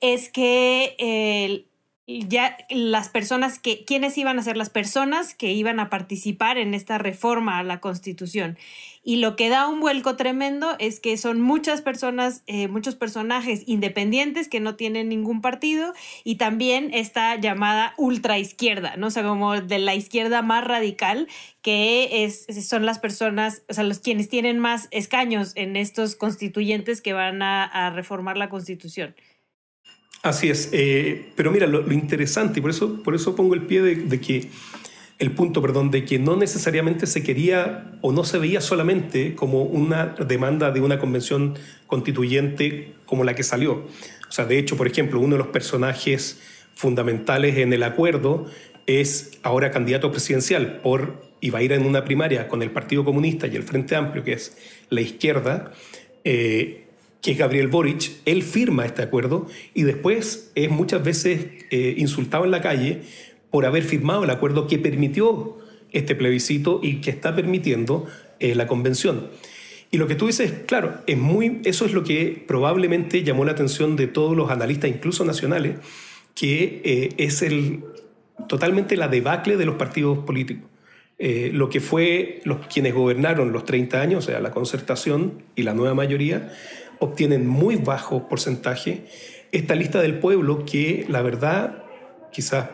[0.00, 1.67] es que el
[2.08, 6.72] ya las personas que, quiénes iban a ser las personas que iban a participar en
[6.72, 8.56] esta reforma a la Constitución.
[9.04, 13.62] Y lo que da un vuelco tremendo es que son muchas personas, eh, muchos personajes
[13.66, 15.92] independientes que no tienen ningún partido
[16.24, 19.08] y también esta llamada ultraizquierda, ¿no?
[19.08, 21.28] O sea, como de la izquierda más radical,
[21.60, 27.02] que es, son las personas, o sea, los quienes tienen más escaños en estos constituyentes
[27.02, 29.14] que van a, a reformar la Constitución.
[30.22, 33.82] Así es, eh, pero mira, lo, interesante, y por eso, por eso pongo el pie
[33.82, 34.48] de, que,
[35.18, 39.62] el punto, perdón, de que no necesariamente se quería o no se veía solamente como
[39.62, 41.54] una demanda de una convención
[41.86, 43.86] constituyente como la que salió.
[44.28, 46.40] O sea, de hecho, por ejemplo, uno de los personajes
[46.74, 48.46] fundamentales en el acuerdo
[48.86, 51.22] es ahora candidato presidencial por,
[51.54, 54.32] va a ir en una primaria con el Partido Comunista y el Frente Amplio, que
[54.32, 54.56] es
[54.90, 55.72] la izquierda.
[56.24, 56.87] Eh,
[57.20, 62.44] que es Gabriel Boric, él firma este acuerdo y después es muchas veces eh, insultado
[62.44, 63.02] en la calle
[63.50, 65.56] por haber firmado el acuerdo que permitió
[65.92, 68.06] este plebiscito y que está permitiendo
[68.40, 69.28] eh, la convención.
[69.90, 73.52] Y lo que tú dices, claro, es muy, eso es lo que probablemente llamó la
[73.52, 75.76] atención de todos los analistas, incluso nacionales,
[76.34, 77.84] que eh, es el,
[78.48, 80.68] totalmente la debacle de los partidos políticos.
[81.18, 85.74] lo que fue los quienes gobernaron los 30 años, o sea, la concertación y la
[85.74, 86.52] nueva mayoría,
[86.98, 89.06] obtienen muy bajo porcentaje.
[89.52, 91.84] Esta lista del pueblo que la verdad,
[92.32, 92.70] quizás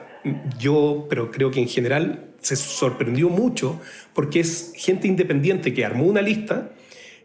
[0.59, 3.81] yo, pero creo que en general se sorprendió mucho
[4.13, 6.71] porque es gente independiente que armó una lista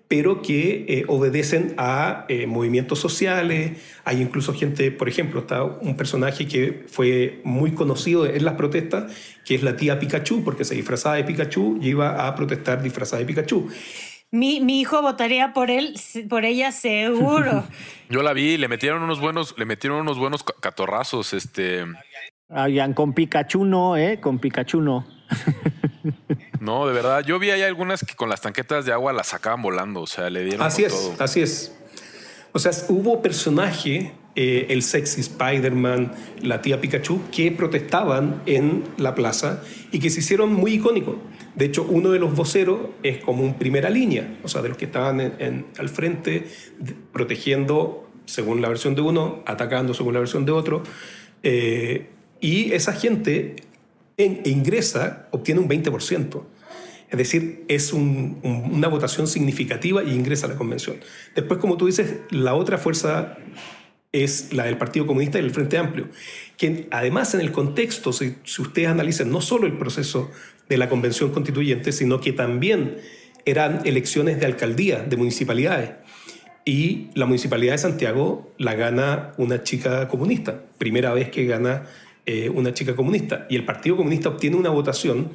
[0.09, 3.73] pero que eh, obedecen a eh, movimientos sociales.
[4.03, 9.13] Hay incluso gente, por ejemplo, está un personaje que fue muy conocido en las protestas,
[9.45, 13.19] que es la tía Pikachu, porque se disfrazaba de Pikachu y iba a protestar disfrazada
[13.19, 13.69] de Pikachu.
[14.31, 15.99] Mi, mi, hijo votaría por él,
[16.29, 17.63] por ella seguro.
[18.09, 21.85] Yo la vi, le metieron unos buenos, le metieron unos buenos catorrazos, este.
[22.49, 24.19] Oigan, con Pikachu no, ¿eh?
[24.19, 25.07] Con Pikachu no.
[26.59, 27.23] No, de verdad.
[27.25, 30.29] Yo vi ahí algunas que con las tanquetas de agua las sacaban volando, o sea,
[30.29, 30.61] le dieron.
[30.61, 31.75] Así es, así es.
[32.51, 36.13] O sea, hubo personaje, eh, el sexy Spider-Man,
[36.43, 39.61] la tía Pikachu, que protestaban en la plaza
[39.91, 41.17] y que se hicieron muy icónicos.
[41.55, 44.77] De hecho, uno de los voceros es como un primera línea, o sea, de los
[44.77, 46.45] que estaban en, al frente
[47.11, 50.83] protegiendo según la versión de uno, atacando según la versión de otro.
[51.43, 52.07] Eh,
[52.39, 53.57] y esa gente
[54.15, 56.43] en, ingresa, obtiene un 20%.
[57.11, 60.95] Es decir, es una votación significativa y ingresa a la convención.
[61.35, 63.37] Después, como tú dices, la otra fuerza
[64.11, 66.07] es la del Partido Comunista y el Frente Amplio,
[66.57, 70.31] que además en el contexto, si, si ustedes analizan no solo el proceso
[70.67, 72.97] de la Convención Constituyente, sino que también
[73.45, 75.91] eran elecciones de alcaldía, de municipalidades.
[76.65, 81.85] Y la municipalidad de Santiago la gana una chica comunista, primera vez que gana
[82.25, 83.47] eh, una chica comunista.
[83.49, 85.33] Y el Partido Comunista obtiene una votación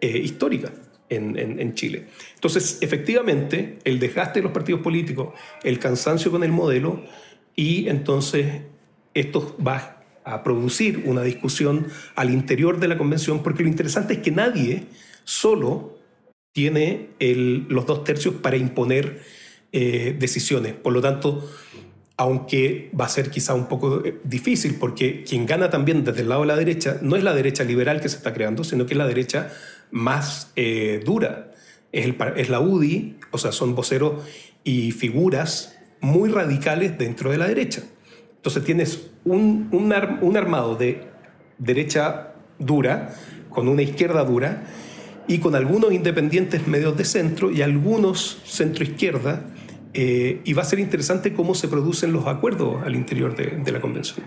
[0.00, 0.70] eh, histórica
[1.08, 2.06] en, en, Chile.
[2.34, 7.04] Entonces, efectivamente, el desgaste de los partidos políticos, el cansancio con el modelo,
[7.56, 8.62] y entonces
[9.14, 14.18] esto va a producir una discusión al interior de la convención, porque lo interesante es
[14.20, 14.84] que nadie
[15.24, 15.98] solo
[16.52, 17.10] tiene
[17.68, 19.22] los dos tercios para imponer
[19.72, 20.74] eh, decisiones.
[20.74, 21.48] Por lo tanto,
[22.16, 26.28] aunque va a ser quizá un poco eh, difícil, porque quien gana también desde el
[26.28, 28.94] lado de la derecha no es la derecha liberal que se está creando, sino que
[28.94, 29.52] es la derecha
[29.90, 31.52] más eh, dura.
[31.92, 34.24] Es, es la UDI, o sea, son voceros
[34.64, 37.82] y figuras muy radicales dentro de la derecha.
[38.36, 41.02] Entonces tienes un, un, armado de
[41.58, 43.14] derecha dura
[43.50, 44.64] con una izquierda dura
[45.26, 49.42] y con algunos independientes medios de centro y algunos centro izquierda
[49.98, 53.80] eh, y va a ser interesante cómo se producen los acuerdos al interior de, la
[53.80, 54.26] convención.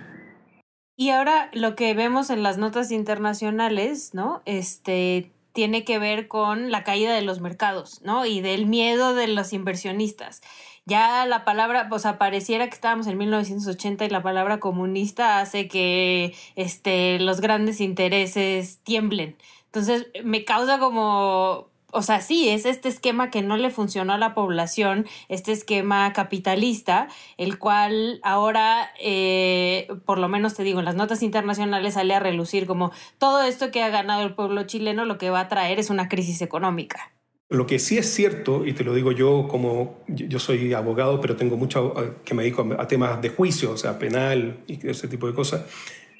[0.97, 4.41] Y ahora lo que vemos en las notas internacionales, ¿no?
[4.45, 8.25] Este tiene que ver con la caída de los mercados, ¿no?
[8.25, 10.41] Y del miedo de los inversionistas.
[10.89, 15.67] Ya la palabra, o sea, pareciera que estábamos en 1980 y la palabra comunista hace
[15.67, 19.37] que este, los grandes intereses tiemblen.
[19.65, 24.17] Entonces, me causa como o sea, sí, es este esquema que no le funcionó a
[24.17, 30.85] la población, este esquema capitalista, el cual ahora, eh, por lo menos te digo, en
[30.85, 35.05] las notas internacionales sale a relucir como todo esto que ha ganado el pueblo chileno
[35.05, 37.11] lo que va a traer es una crisis económica.
[37.49, 41.35] Lo que sí es cierto, y te lo digo yo como yo soy abogado, pero
[41.35, 45.07] tengo mucho eh, que me dedico a temas de juicio, o sea, penal y ese
[45.07, 45.63] tipo de cosas,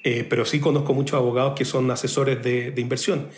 [0.02, 3.28] eh, pero sí conozco muchos abogados que son asesores de, de inversión.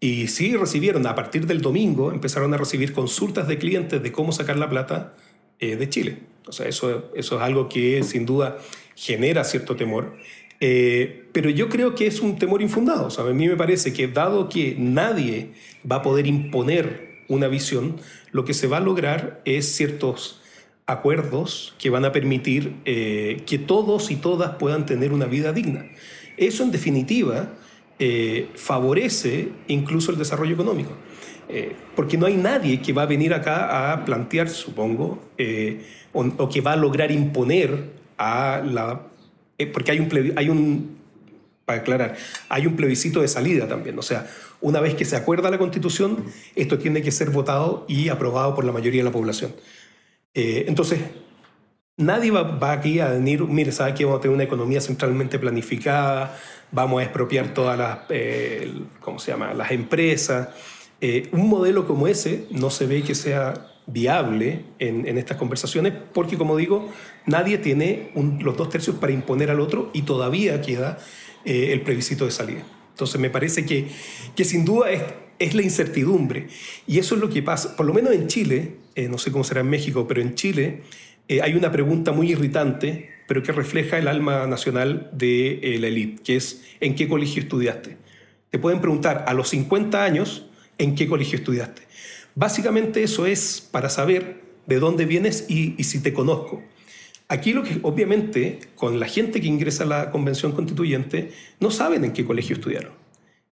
[0.00, 4.32] Y sí recibieron, a partir del domingo, empezaron a recibir consultas de clientes de cómo
[4.32, 5.14] sacar la plata
[5.58, 6.18] eh, de Chile.
[6.46, 8.58] O sea, eso, eso es algo que sin duda
[8.96, 10.16] genera cierto temor.
[10.58, 13.06] Eh, pero yo creo que es un temor infundado.
[13.06, 15.50] O sea, a mí me parece que dado que nadie
[15.90, 17.96] va a poder imponer una visión,
[18.32, 20.42] lo que se va a lograr es ciertos
[20.84, 25.86] acuerdos que van a permitir eh, que todos y todas puedan tener una vida digna.
[26.36, 27.54] Eso en definitiva
[27.98, 30.92] eh, favorece incluso el desarrollo económico.
[31.50, 36.48] Eh, porque no hay nadie que va a venir acá a plantear, supongo, eh, o,
[36.48, 39.02] que va a lograr imponer a la...
[39.72, 40.99] porque hay un, hay un,
[41.70, 42.16] para aclarar,
[42.48, 43.98] hay un plebiscito de salida también.
[43.98, 44.26] O sea,
[44.60, 48.64] una vez que se acuerda la constitución, esto tiene que ser votado y aprobado por
[48.64, 49.54] la mayoría de la población.
[50.34, 51.00] entonces,
[51.96, 55.38] nadie va, va, aquí a decir, mire, ¿sabe que vamos a tener una economía centralmente
[55.38, 56.36] planificada?
[56.72, 59.54] vamos a expropiar todas las, eh, ¿cómo se llama?
[59.54, 60.48] las empresas.
[61.00, 66.38] Eh, un modelo como ese no se ve que sea viable en, estas conversaciones porque,
[66.38, 66.88] como digo,
[67.26, 70.98] nadie tiene los dos tercios para imponer al otro y todavía queda
[71.44, 72.62] eh, el plebiscito de salida.
[72.90, 73.88] Entonces me parece que,
[74.36, 75.02] que sin duda es,
[75.38, 76.48] es, la incertidumbre
[76.86, 78.76] y eso es lo que pasa, por lo menos en Chile,
[79.08, 80.82] no sé cómo será en México, pero en Chile
[81.42, 86.20] hay una pregunta muy irritante pero que refleja el alma nacional de eh, la élite,
[86.20, 87.96] que es ¿en qué colegio estudiaste?
[88.50, 90.46] Te pueden preguntar a los 50 años
[90.78, 91.82] ¿en qué colegio estudiaste?
[92.34, 96.60] Básicamente eso es para saber de dónde vienes y, si te conozco.
[97.30, 102.04] Aquí lo que obviamente con la gente que ingresa a la convención constituyente no saben
[102.04, 102.90] en qué colegio estudiaron.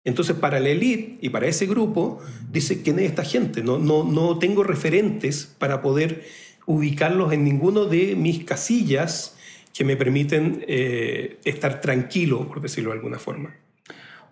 [0.03, 2.19] Entonces para la élite y para ese grupo
[2.51, 3.63] dice quién es esta gente.
[3.63, 6.25] No, no, no tengo referentes para poder
[6.67, 9.37] ubicarlos en ninguno de mis casillas
[9.73, 13.55] que me permiten eh, estar tranquilo, por decirlo de alguna forma.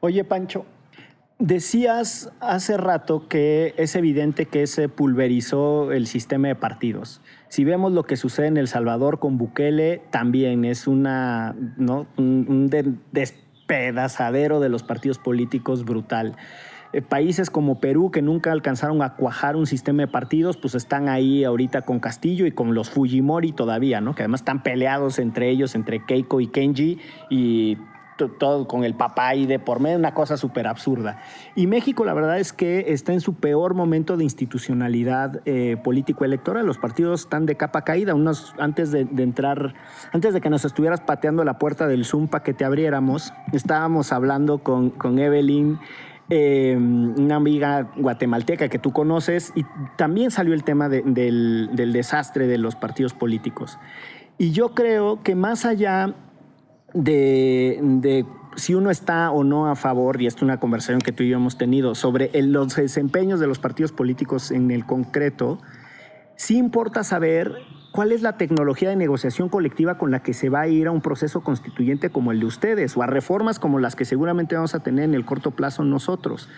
[0.01, 0.67] Oye, Pancho,
[1.39, 7.21] decías hace rato que es evidente que se pulverizó el sistema de partidos.
[7.49, 12.07] Si vemos lo que sucede en El Salvador con Bukele, también es una, ¿no?
[12.17, 12.69] un,
[13.13, 16.37] despedazadero de los partidos políticos brutal.
[16.93, 21.09] Eh, países como Perú, que nunca alcanzaron a cuajar un sistema de partidos, pues están
[21.09, 24.15] ahí ahorita con Castillo y con los Fujimori todavía, ¿no?
[24.15, 27.79] Que además están peleados entre ellos, entre Keiko y Kenji, y
[28.17, 31.21] todo con el papá y de por medio, una cosa súper absurda.
[31.55, 36.67] Y México, la verdad es que está en su peor momento de institucionalidad eh, político-electoral.
[36.67, 38.15] Los partidos están de capa caída.
[38.15, 39.75] Unos, antes de, entrar,
[40.13, 44.13] antes de que nos estuvieras pateando la puerta del Zoom para que te abriéramos, estábamos
[44.13, 45.79] hablando con, con Evelyn
[46.29, 49.65] Em, una amiga guatemalteca que tú conoces, y
[49.97, 53.79] también salió el tema del, desastre de los partidos políticos.
[54.37, 56.15] Y yo creo que más allá
[56.95, 58.25] de,
[58.57, 61.29] si uno está o no a favor, y esto es una conversación que tú y
[61.29, 65.59] yo hemos tenido, sobre los desempeños de los partidos políticos en el concreto,
[66.37, 67.57] sí importa saber
[67.97, 70.91] ¿Cuál es la tecnología de negociación colectiva con la que se va a ir a
[70.91, 74.75] un proceso constituyente como el de ustedes o a reformas como las que seguramente vamos
[74.75, 76.51] a tener en el corto plazo nosotros?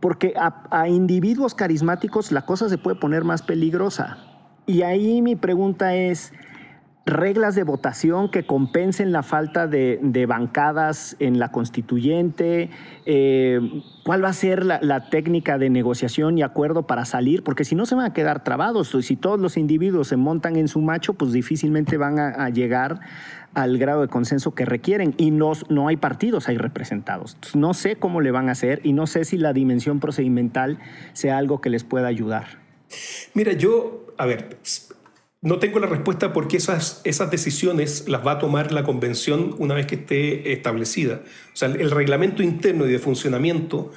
[0.00, 4.18] Porque a, individuos carismáticos la cosa se puede poner más peligrosa.
[4.66, 6.34] Y ahí mi pregunta es,
[7.06, 12.70] reglas de votación que compensen la falta de, bancadas en la constituyente?
[13.06, 13.60] Eh,
[14.04, 17.42] ¿Cuál va a ser la, técnica de negociación y acuerdo para salir?
[17.42, 18.96] Porque si no se van a quedar trabados.
[19.00, 23.00] Si todos los individuos se montan en su macho, pues difícilmente van a, llegar
[23.54, 27.36] al grado de consenso que requieren y no, no hay partidos ahí representados.
[27.54, 30.78] no sé cómo le van a hacer y no sé si la dimensión procedimental
[31.12, 32.60] sea algo que les pueda ayudar.
[33.34, 34.58] Mira, yo, a ver,
[35.42, 39.86] no tengo la respuesta porque esas, decisiones las va a tomar la convención una vez
[39.86, 41.22] que esté establecida.
[41.52, 43.90] O sea, el reglamento interno y de funcionamiento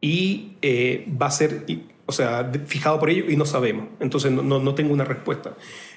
[0.00, 1.64] y eh, va a ser,
[2.06, 3.88] o sea, fijado por ello y no sabemos.
[3.98, 5.56] Entonces no, no, tengo una respuesta.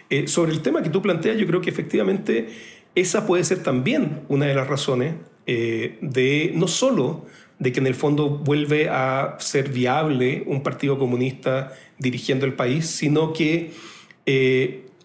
[0.10, 2.48] Eh, sobre el tema que tú planteas, yo creo que efectivamente
[2.96, 7.26] esa puede ser también una de las razones eh, de no solo
[7.60, 12.88] de que en el fondo vuelve a ser viable un partido comunista dirigiendo el país,
[12.88, 13.72] sino que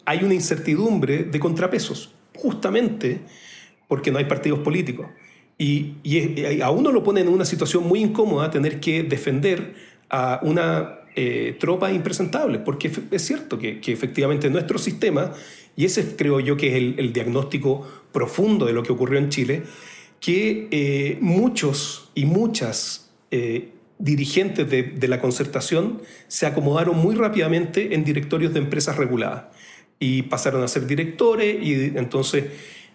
[0.05, 3.21] hay una incertidumbre de contrapesos, justamente
[3.89, 5.07] porque no hay partidos políticos.
[5.59, 5.95] Y,
[6.63, 9.75] a uno lo pone en una situación muy incómoda tener que defender
[10.09, 15.33] a una eh, tropa impresentable, porque es cierto que, efectivamente nuestro sistema,
[15.77, 19.63] y ese creo yo que es el, diagnóstico profundo de lo que ocurrió en Chile,
[20.21, 27.95] que eh, muchos y muchas eh, dirigentes de, de la concertación se acomodaron muy rápidamente
[27.95, 29.45] en directorios de empresas reguladas
[30.03, 32.47] y pasaron a ser directores y entonces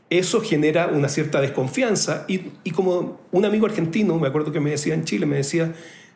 [0.10, 4.72] eso genera una cierta desconfianza y, y, como un amigo argentino, me acuerdo que me
[4.72, 5.74] decía en Chile, me decía,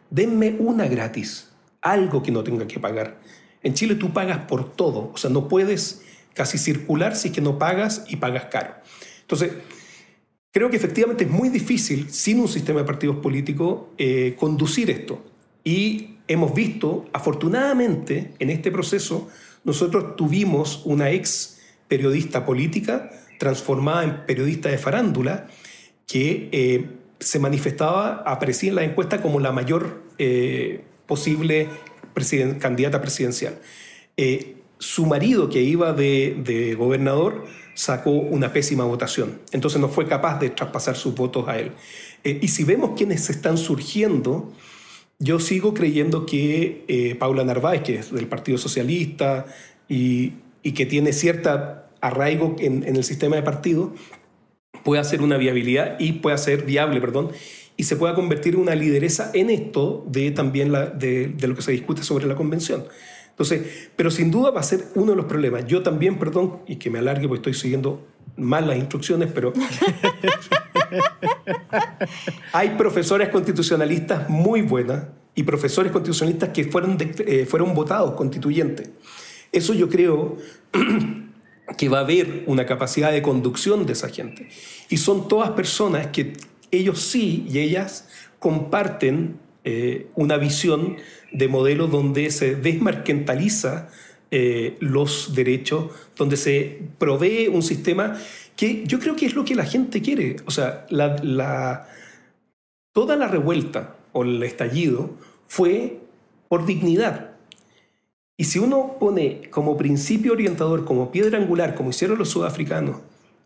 [0.10, 1.50] denme una gratis,
[1.82, 3.22] algo que no tenga que pagar.
[3.64, 6.02] En Chile tú pagas por todo, o sea, no puedes
[6.34, 8.74] casi circular si es que no pagas y pagas caro.
[9.22, 9.54] Entonces,
[10.52, 15.24] creo que efectivamente es muy difícil, sin un sistema de partidos políticos, eh, conducir esto.
[15.64, 19.30] Y hemos visto, afortunadamente, en este proceso,
[19.64, 25.48] nosotros tuvimos una ex periodista política transformada en periodista de farándula
[26.08, 26.90] que eh,
[27.20, 31.70] se manifestaba, aparecía en la encuesta como la mayor eh, posible
[32.60, 33.60] candidata presidencial.
[34.18, 37.46] Eh, su marido, que iba de, gobernador,
[37.76, 39.40] sacó una pésima votación.
[39.52, 41.72] Entonces no fue capaz de traspasar sus votos a él.
[42.24, 44.52] y si vemos quiénes están surgiendo,
[45.22, 49.46] yo sigo creyendo que eh, Paula Narváez, que es del Partido Socialista
[49.88, 53.94] y, que tiene cierta arraigo en, el sistema de partido,
[54.84, 57.32] puede hacer una viabilidad y puede ser viable, perdón,
[57.78, 61.62] y se pueda convertir en una lideresa en esto de también la, de, lo que
[61.62, 62.86] se discute sobre la convención.
[63.30, 65.68] Entonces, pero sin duda va a ser uno de los problemas.
[65.68, 68.08] Yo también, perdón, y que me alargue porque estoy siguiendo
[68.38, 69.54] mal las instrucciones, pero
[72.54, 78.90] hay profesores constitucionalistas muy buenas y profesores constitucionalistas que fueron, eh, fueron votados constituyentes.
[79.52, 80.38] Eso yo creo
[81.78, 84.50] que va a haber una capacidad de conducción de esa gente.
[84.90, 86.34] Y son todas personas que
[86.72, 88.08] ellos sí y ellas
[88.40, 90.98] comparten eh, una visión
[91.32, 93.90] de modelo donde se desmarquentaliza
[94.32, 98.18] eh, los derechos, donde se provee un sistema
[98.62, 100.36] que yo creo que es lo que la gente quiere.
[100.46, 100.86] O sea,
[102.94, 105.98] toda la revuelta o el estallido fue
[106.48, 107.32] por dignidad.
[108.38, 112.98] Y si uno pone como principio orientador, como piedra angular, como hicieron los sudafricanos,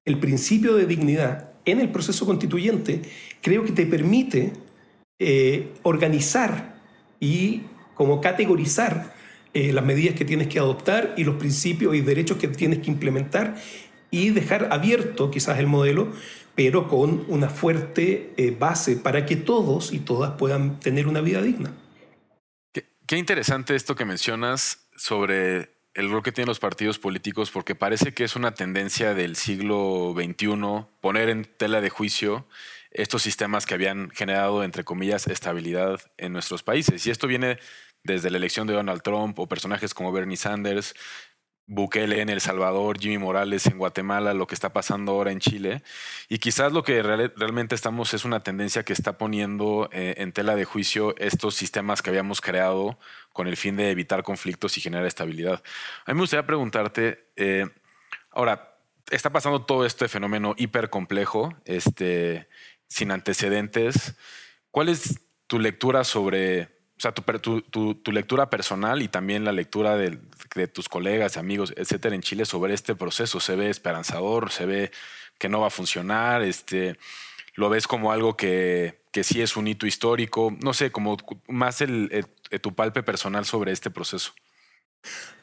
[0.04, 3.02] el principio de dignidad en el proceso constituyente,
[3.42, 4.52] creo que te permite
[5.18, 6.82] eh, organizar
[7.22, 7.62] y
[7.94, 9.16] como categorizar
[9.54, 12.92] eh, las medidas que tienes que adoptar y los principios y derechos que tienes que
[12.92, 13.56] implementar
[14.12, 16.12] y dejar abierto quizás el modelo,
[16.56, 21.42] pero con una fuerte eh, base para que todos y todas puedan tener una vida
[21.42, 21.74] digna.
[22.72, 27.74] Qué, qué interesante esto que mencionas sobre el rol que tienen los partidos políticos, porque
[27.74, 32.46] parece que es una tendencia del siglo XXI poner en tela de juicio
[32.92, 37.06] estos sistemas que habían generado, entre comillas, estabilidad en nuestros países.
[37.06, 37.60] Y esto viene
[38.04, 40.96] desde la elección de Donald Trump o personajes como Bernie Sanders,
[41.68, 45.82] Bukele en El Salvador, Jimmy Morales en Guatemala, lo que está pasando ahora en Chile.
[46.30, 50.56] Y quizás lo que realmente estamos es una tendencia que está poniendo eh, en tela
[50.56, 53.00] de juicio estos sistemas que habíamos creado
[53.34, 55.64] con el fin de evitar conflictos y generar estabilidad.
[56.06, 57.68] A mí me gustaría preguntarte, eh,
[58.30, 58.78] ahora,
[59.10, 62.48] está pasando todo este fenómeno hiper complejo, este,
[62.88, 64.16] sin antecedentes.
[64.72, 69.98] ¿Cuál es tu lectura sobre o sea, tu, tu, lectura personal y también la lectura
[69.98, 70.18] de,
[70.68, 73.42] tus colegas, amigos, etcétera, en Chile sobre este proceso.
[73.42, 74.52] ¿Se ve esperanzador?
[74.52, 74.92] ¿Se ve
[75.38, 76.42] que no va a funcionar?
[76.42, 76.98] Este,
[77.56, 80.56] ¿Lo ves como algo que, que sí es un hito histórico?
[80.62, 81.18] No sé, como
[81.50, 82.26] más el,
[82.62, 84.32] tu palpe personal sobre este proceso.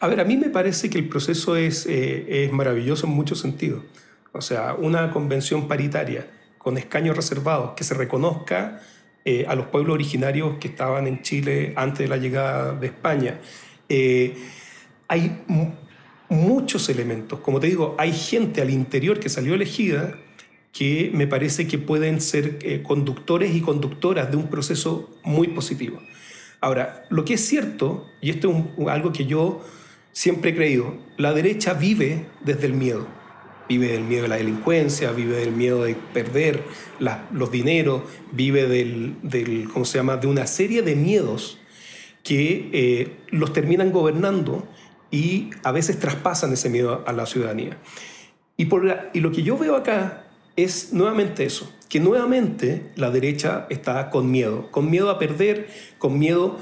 [0.00, 3.40] A ver, a mí me parece que el proceso es, eh, es maravilloso en muchos
[3.40, 3.84] sentidos.
[4.32, 8.80] O sea, una convención paritaria con escaños reservados, que se reconozca
[9.24, 13.40] eh, a los pueblos originarios que estaban en Chile antes de la llegada de España.
[13.88, 14.34] Eh,
[15.08, 15.42] hay
[16.28, 17.40] muchos elementos.
[17.40, 20.18] Como te digo, hay gente al interior que salió elegida
[20.72, 26.00] que me parece que pueden ser eh, conductores y conductoras de un proceso muy positivo.
[26.60, 29.62] Ahora, lo que es cierto, y esto es algo que yo
[30.12, 33.06] siempre he creído, la derecha vive desde el miedo.
[33.68, 36.62] Vive del miedo de la delincuencia, vive del miedo de perder
[37.32, 38.02] los dineros,
[38.32, 41.58] vive del, ¿cómo se llama?, de una serie de miedos
[42.22, 44.66] que eh, los terminan gobernando
[45.10, 47.78] y a veces traspasan ese miedo a la ciudadanía.
[48.56, 53.66] Y, por y lo que yo veo acá es nuevamente eso, que nuevamente la derecha
[53.70, 56.58] está con miedo, con miedo a perder, con miedo,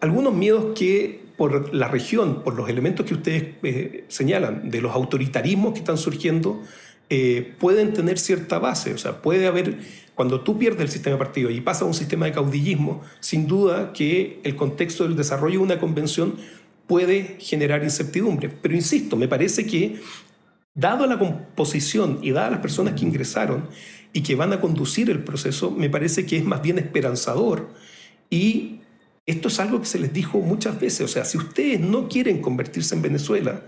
[0.00, 4.92] algunos miedos que por la región, por los elementos que ustedes eh, señalan, de los
[4.92, 6.60] autoritarismos que están surgiendo,
[7.10, 8.92] eh, pueden tener cierta base.
[8.92, 9.78] O sea, puede haber,
[10.14, 13.46] cuando tú pierdes el sistema de partido y pasas a un sistema de caudillismo, sin
[13.46, 16.36] duda que el contexto del desarrollo de una convención
[16.88, 18.48] puede generar incertidumbre.
[18.48, 20.00] Pero insisto, me parece que
[20.74, 23.68] dado la composición y dadas las personas que ingresaron
[24.12, 27.68] y que van a conducir el proceso, me parece que es más bien esperanzador
[28.30, 28.80] y
[29.28, 32.40] esto es algo que se les dijo muchas veces, o sea, si ustedes no quieren
[32.40, 33.62] convertirse en Venezuela,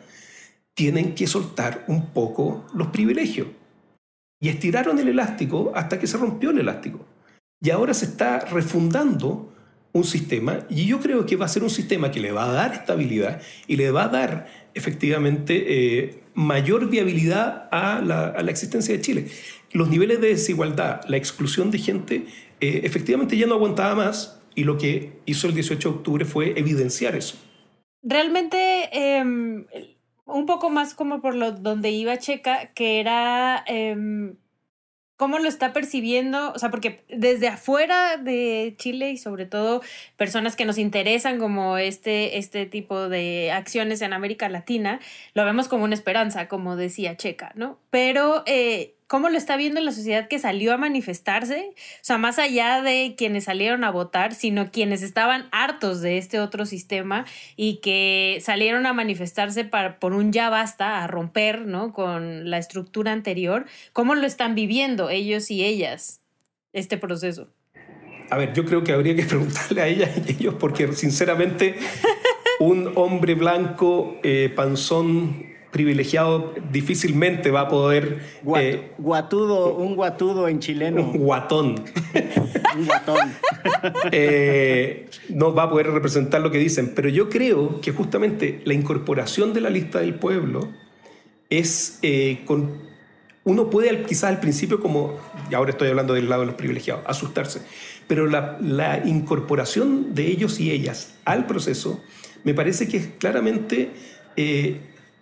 [0.75, 3.49] tienen que soltar un poco los privilegios.
[4.41, 7.05] Y estiraron el elástico hasta que se rompió el elástico.
[7.61, 9.53] Y ahora se está refundando
[9.93, 12.53] un sistema y yo creo que va a ser un sistema que le va a
[12.53, 19.03] dar estabilidad y le va a dar efectivamente eh, mayor viabilidad a la, existencia de
[19.03, 19.27] Chile.
[19.73, 22.27] Los niveles de desigualdad, la exclusión de gente,
[22.61, 26.59] eh, efectivamente ya no aguantaba más y lo que hizo el 18 de octubre fue
[26.59, 27.37] evidenciar eso.
[28.03, 29.67] Realmente, em,
[30.25, 34.37] un poco más como por lo donde iba Checa, que era em,
[35.21, 39.83] cómo lo está percibiendo, o sea, porque desde afuera de Chile y sobre todo
[40.17, 44.99] personas que nos interesan como este, este tipo de acciones en América Latina,
[45.35, 47.79] lo vemos como una esperanza, como decía Checa, ¿no?
[47.91, 52.39] Pero eh, cómo lo está viendo la sociedad que salió a manifestarse, o sea, más
[52.39, 57.81] allá de quienes salieron a votar, sino quienes estaban hartos de este otro sistema y
[57.83, 61.93] que salieron a manifestarse para, por un ya basta, a romper, ¿no?
[61.93, 66.21] Con la estructura anterior, ¿cómo lo están viviendo ellos y ellas
[66.73, 67.49] este proceso?
[68.31, 71.75] A ver, yo creo que habría que preguntarle a ellas y ellos, porque sinceramente
[72.61, 78.21] un hombre blanco, eh, panzón, privilegiado difícilmente va a poder...
[78.57, 81.03] Eh, guatudo, un guatudo en chileno.
[81.03, 81.85] Un guatón.
[82.77, 83.19] un guatón.
[84.13, 88.75] Eh, no va a poder representar lo que dicen, pero yo creo que justamente la
[88.75, 90.69] incorporación de la lista del pueblo
[91.51, 92.89] es eh, con...
[93.45, 95.17] Uno puede quizás al principio como,
[95.51, 97.61] y ahora estoy hablando del lado de los privilegiados, asustarse,
[98.07, 102.03] pero la, la incorporación de ellos y ellas al proceso
[102.45, 103.91] me parece que es claramente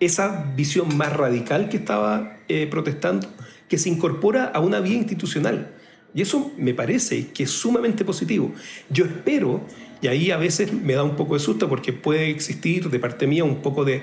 [0.00, 3.28] esa visión más radical que estaba eh, protestando,
[3.68, 5.74] que se incorpora a una vía institucional.
[6.14, 8.52] Y eso me parece que es sumamente positivo.
[8.88, 9.66] Yo espero,
[10.00, 13.26] y ahí a veces me da un poco de susto porque puede existir de parte
[13.26, 14.02] mía un poco de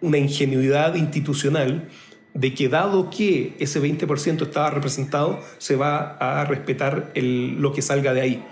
[0.00, 1.88] una ingenuidad institucional
[2.34, 8.12] de que dado que ese 20% estaba representado, se va a respetar lo que salga
[8.12, 8.44] de ahí.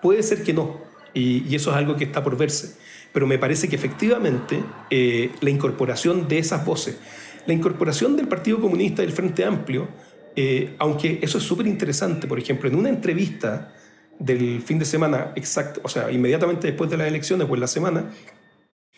[0.00, 0.80] Puede ser que no,
[1.12, 2.83] y, y eso es algo que está por verse
[3.14, 4.60] pero me parece que efectivamente
[4.90, 6.98] eh, la incorporación de esas voces,
[7.46, 9.86] la incorporación del Partido Comunista y del Frente Amplio,
[10.34, 13.72] eh, aunque eso es súper interesante, por ejemplo, en una entrevista
[14.18, 17.68] del fin de semana exacto, o sea, inmediatamente después de las elecciones o en la
[17.68, 18.10] semana,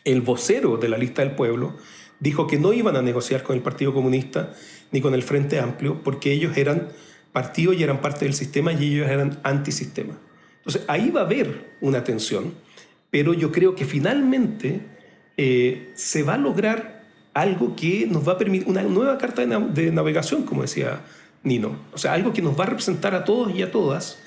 [0.02, 1.76] el vocero de la lista del pueblo
[2.18, 4.54] dijo que no iban a negociar con el Partido Comunista
[4.92, 6.88] ni con el Frente Amplio porque ellos eran
[7.32, 10.18] partido y eran parte del sistema y ellos eran antisistema.
[10.56, 12.54] Entonces ahí va a haber una tensión
[13.16, 14.82] pero yo creo que finalmente
[15.38, 17.02] eh, se va a lograr
[17.32, 21.00] algo que nos va a permitir, una nueva carta de, navegación, como decía
[21.42, 24.18] Nino, o sea, algo que nos va a representar a todos y a todas.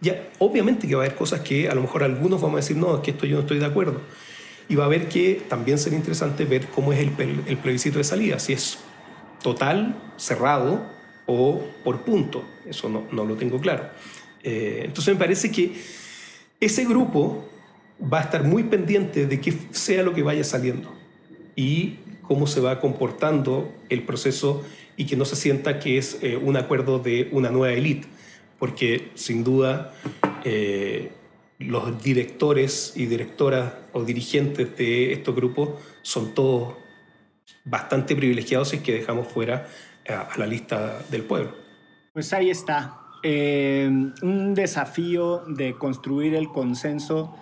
[0.00, 2.78] Ya, obviamente que va a haber cosas que a lo mejor algunos vamos a decir,
[2.78, 4.00] no, es que esto yo no estoy de acuerdo.
[4.66, 7.12] Y va a haber que también sería interesante ver cómo es el,
[7.46, 8.78] el plebiscito de salida, si es
[9.42, 10.86] total, cerrado
[11.26, 12.46] o por punto.
[12.64, 13.90] Eso no, no lo tengo claro.
[14.42, 15.74] Eh, entonces me parece que
[16.60, 17.51] ese grupo
[18.00, 20.92] va a estar muy pendiente de que sea lo que vaya saliendo
[21.56, 24.62] y cómo se va comportando el proceso
[24.96, 28.08] y que no se sienta que es eh, un acuerdo de una nueva élite,
[28.58, 29.92] porque sin duda
[30.44, 31.10] eh,
[31.58, 35.70] los directores y directoras o dirigentes de estos grupos
[36.02, 36.74] son todos
[37.64, 39.66] bastante privilegiados y que dejamos fuera
[40.08, 41.52] a, la lista del pueblo.
[42.12, 42.98] Pues ahí está.
[43.22, 43.88] Eh,
[44.22, 47.36] un desafío de construir el consenso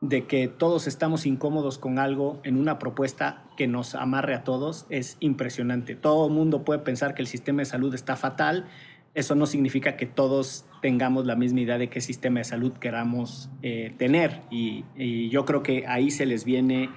[0.00, 4.86] de que todos estamos incómodos con algo en una propuesta que nos amarre a todos
[4.88, 5.94] es impresionante.
[5.94, 8.66] Todo el mundo puede pensar que el sistema de salud está fatal.
[9.14, 13.50] Eso no significa que todos tengamos la misma idea de qué sistema de salud queramos
[13.62, 14.40] eh, tener.
[14.50, 16.88] Y, y yo creo que ahí se les viene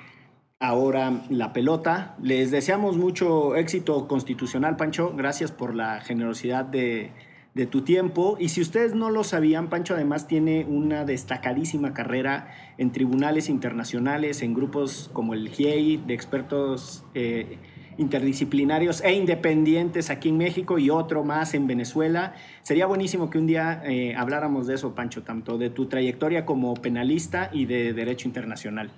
[0.59, 2.15] ahora la pelota.
[2.21, 5.13] Les deseamos mucho éxito constitucional, Pancho.
[5.13, 7.11] Gracias por la generosidad de
[7.53, 8.37] de tu tiempo.
[8.39, 14.41] Y si ustedes no lo sabían, Pancho además tiene una destacadísima carrera en tribunales internacionales,
[14.41, 17.57] en grupos como el GIEI, de expertos eh,
[17.97, 22.33] interdisciplinarios e independientes aquí en México y otro más en Venezuela.
[22.63, 26.73] Sería buenísimo que un día eh, habláramos de eso, Pancho, tanto de tu trayectoria como
[26.73, 28.91] penalista y de derecho internacional.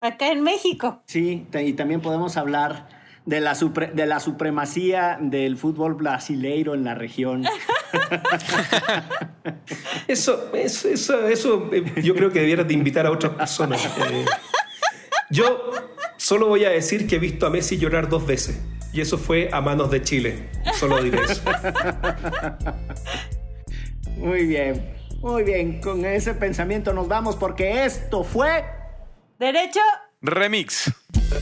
[0.00, 1.02] Acá en México.
[1.06, 2.95] Sí, y también podemos hablar
[3.26, 7.44] de la, de la supremacía del fútbol brasileiro en la región.
[10.08, 13.84] eso, eso, eso, eso, eh, yo creo que debieras de invitar a otras personas.
[13.84, 14.24] Eh,
[15.28, 15.72] yo
[16.16, 18.62] solo voy a decir que he visto a Messi llorar dos veces.
[18.92, 20.48] Y eso fue a manos de Chile.
[20.78, 21.42] Solo diré eso.
[24.16, 25.80] Muy bien, muy bien.
[25.82, 28.64] Con ese pensamiento nos vamos porque esto fue...
[29.38, 29.80] Derecho
[30.22, 30.90] Remix.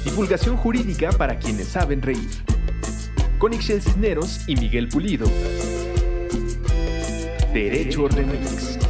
[0.05, 2.29] Divulgación jurídica para quienes saben reír.
[3.39, 5.27] Con Ixel Cisneros y Miguel Pulido.
[7.53, 8.84] Derecho Remix.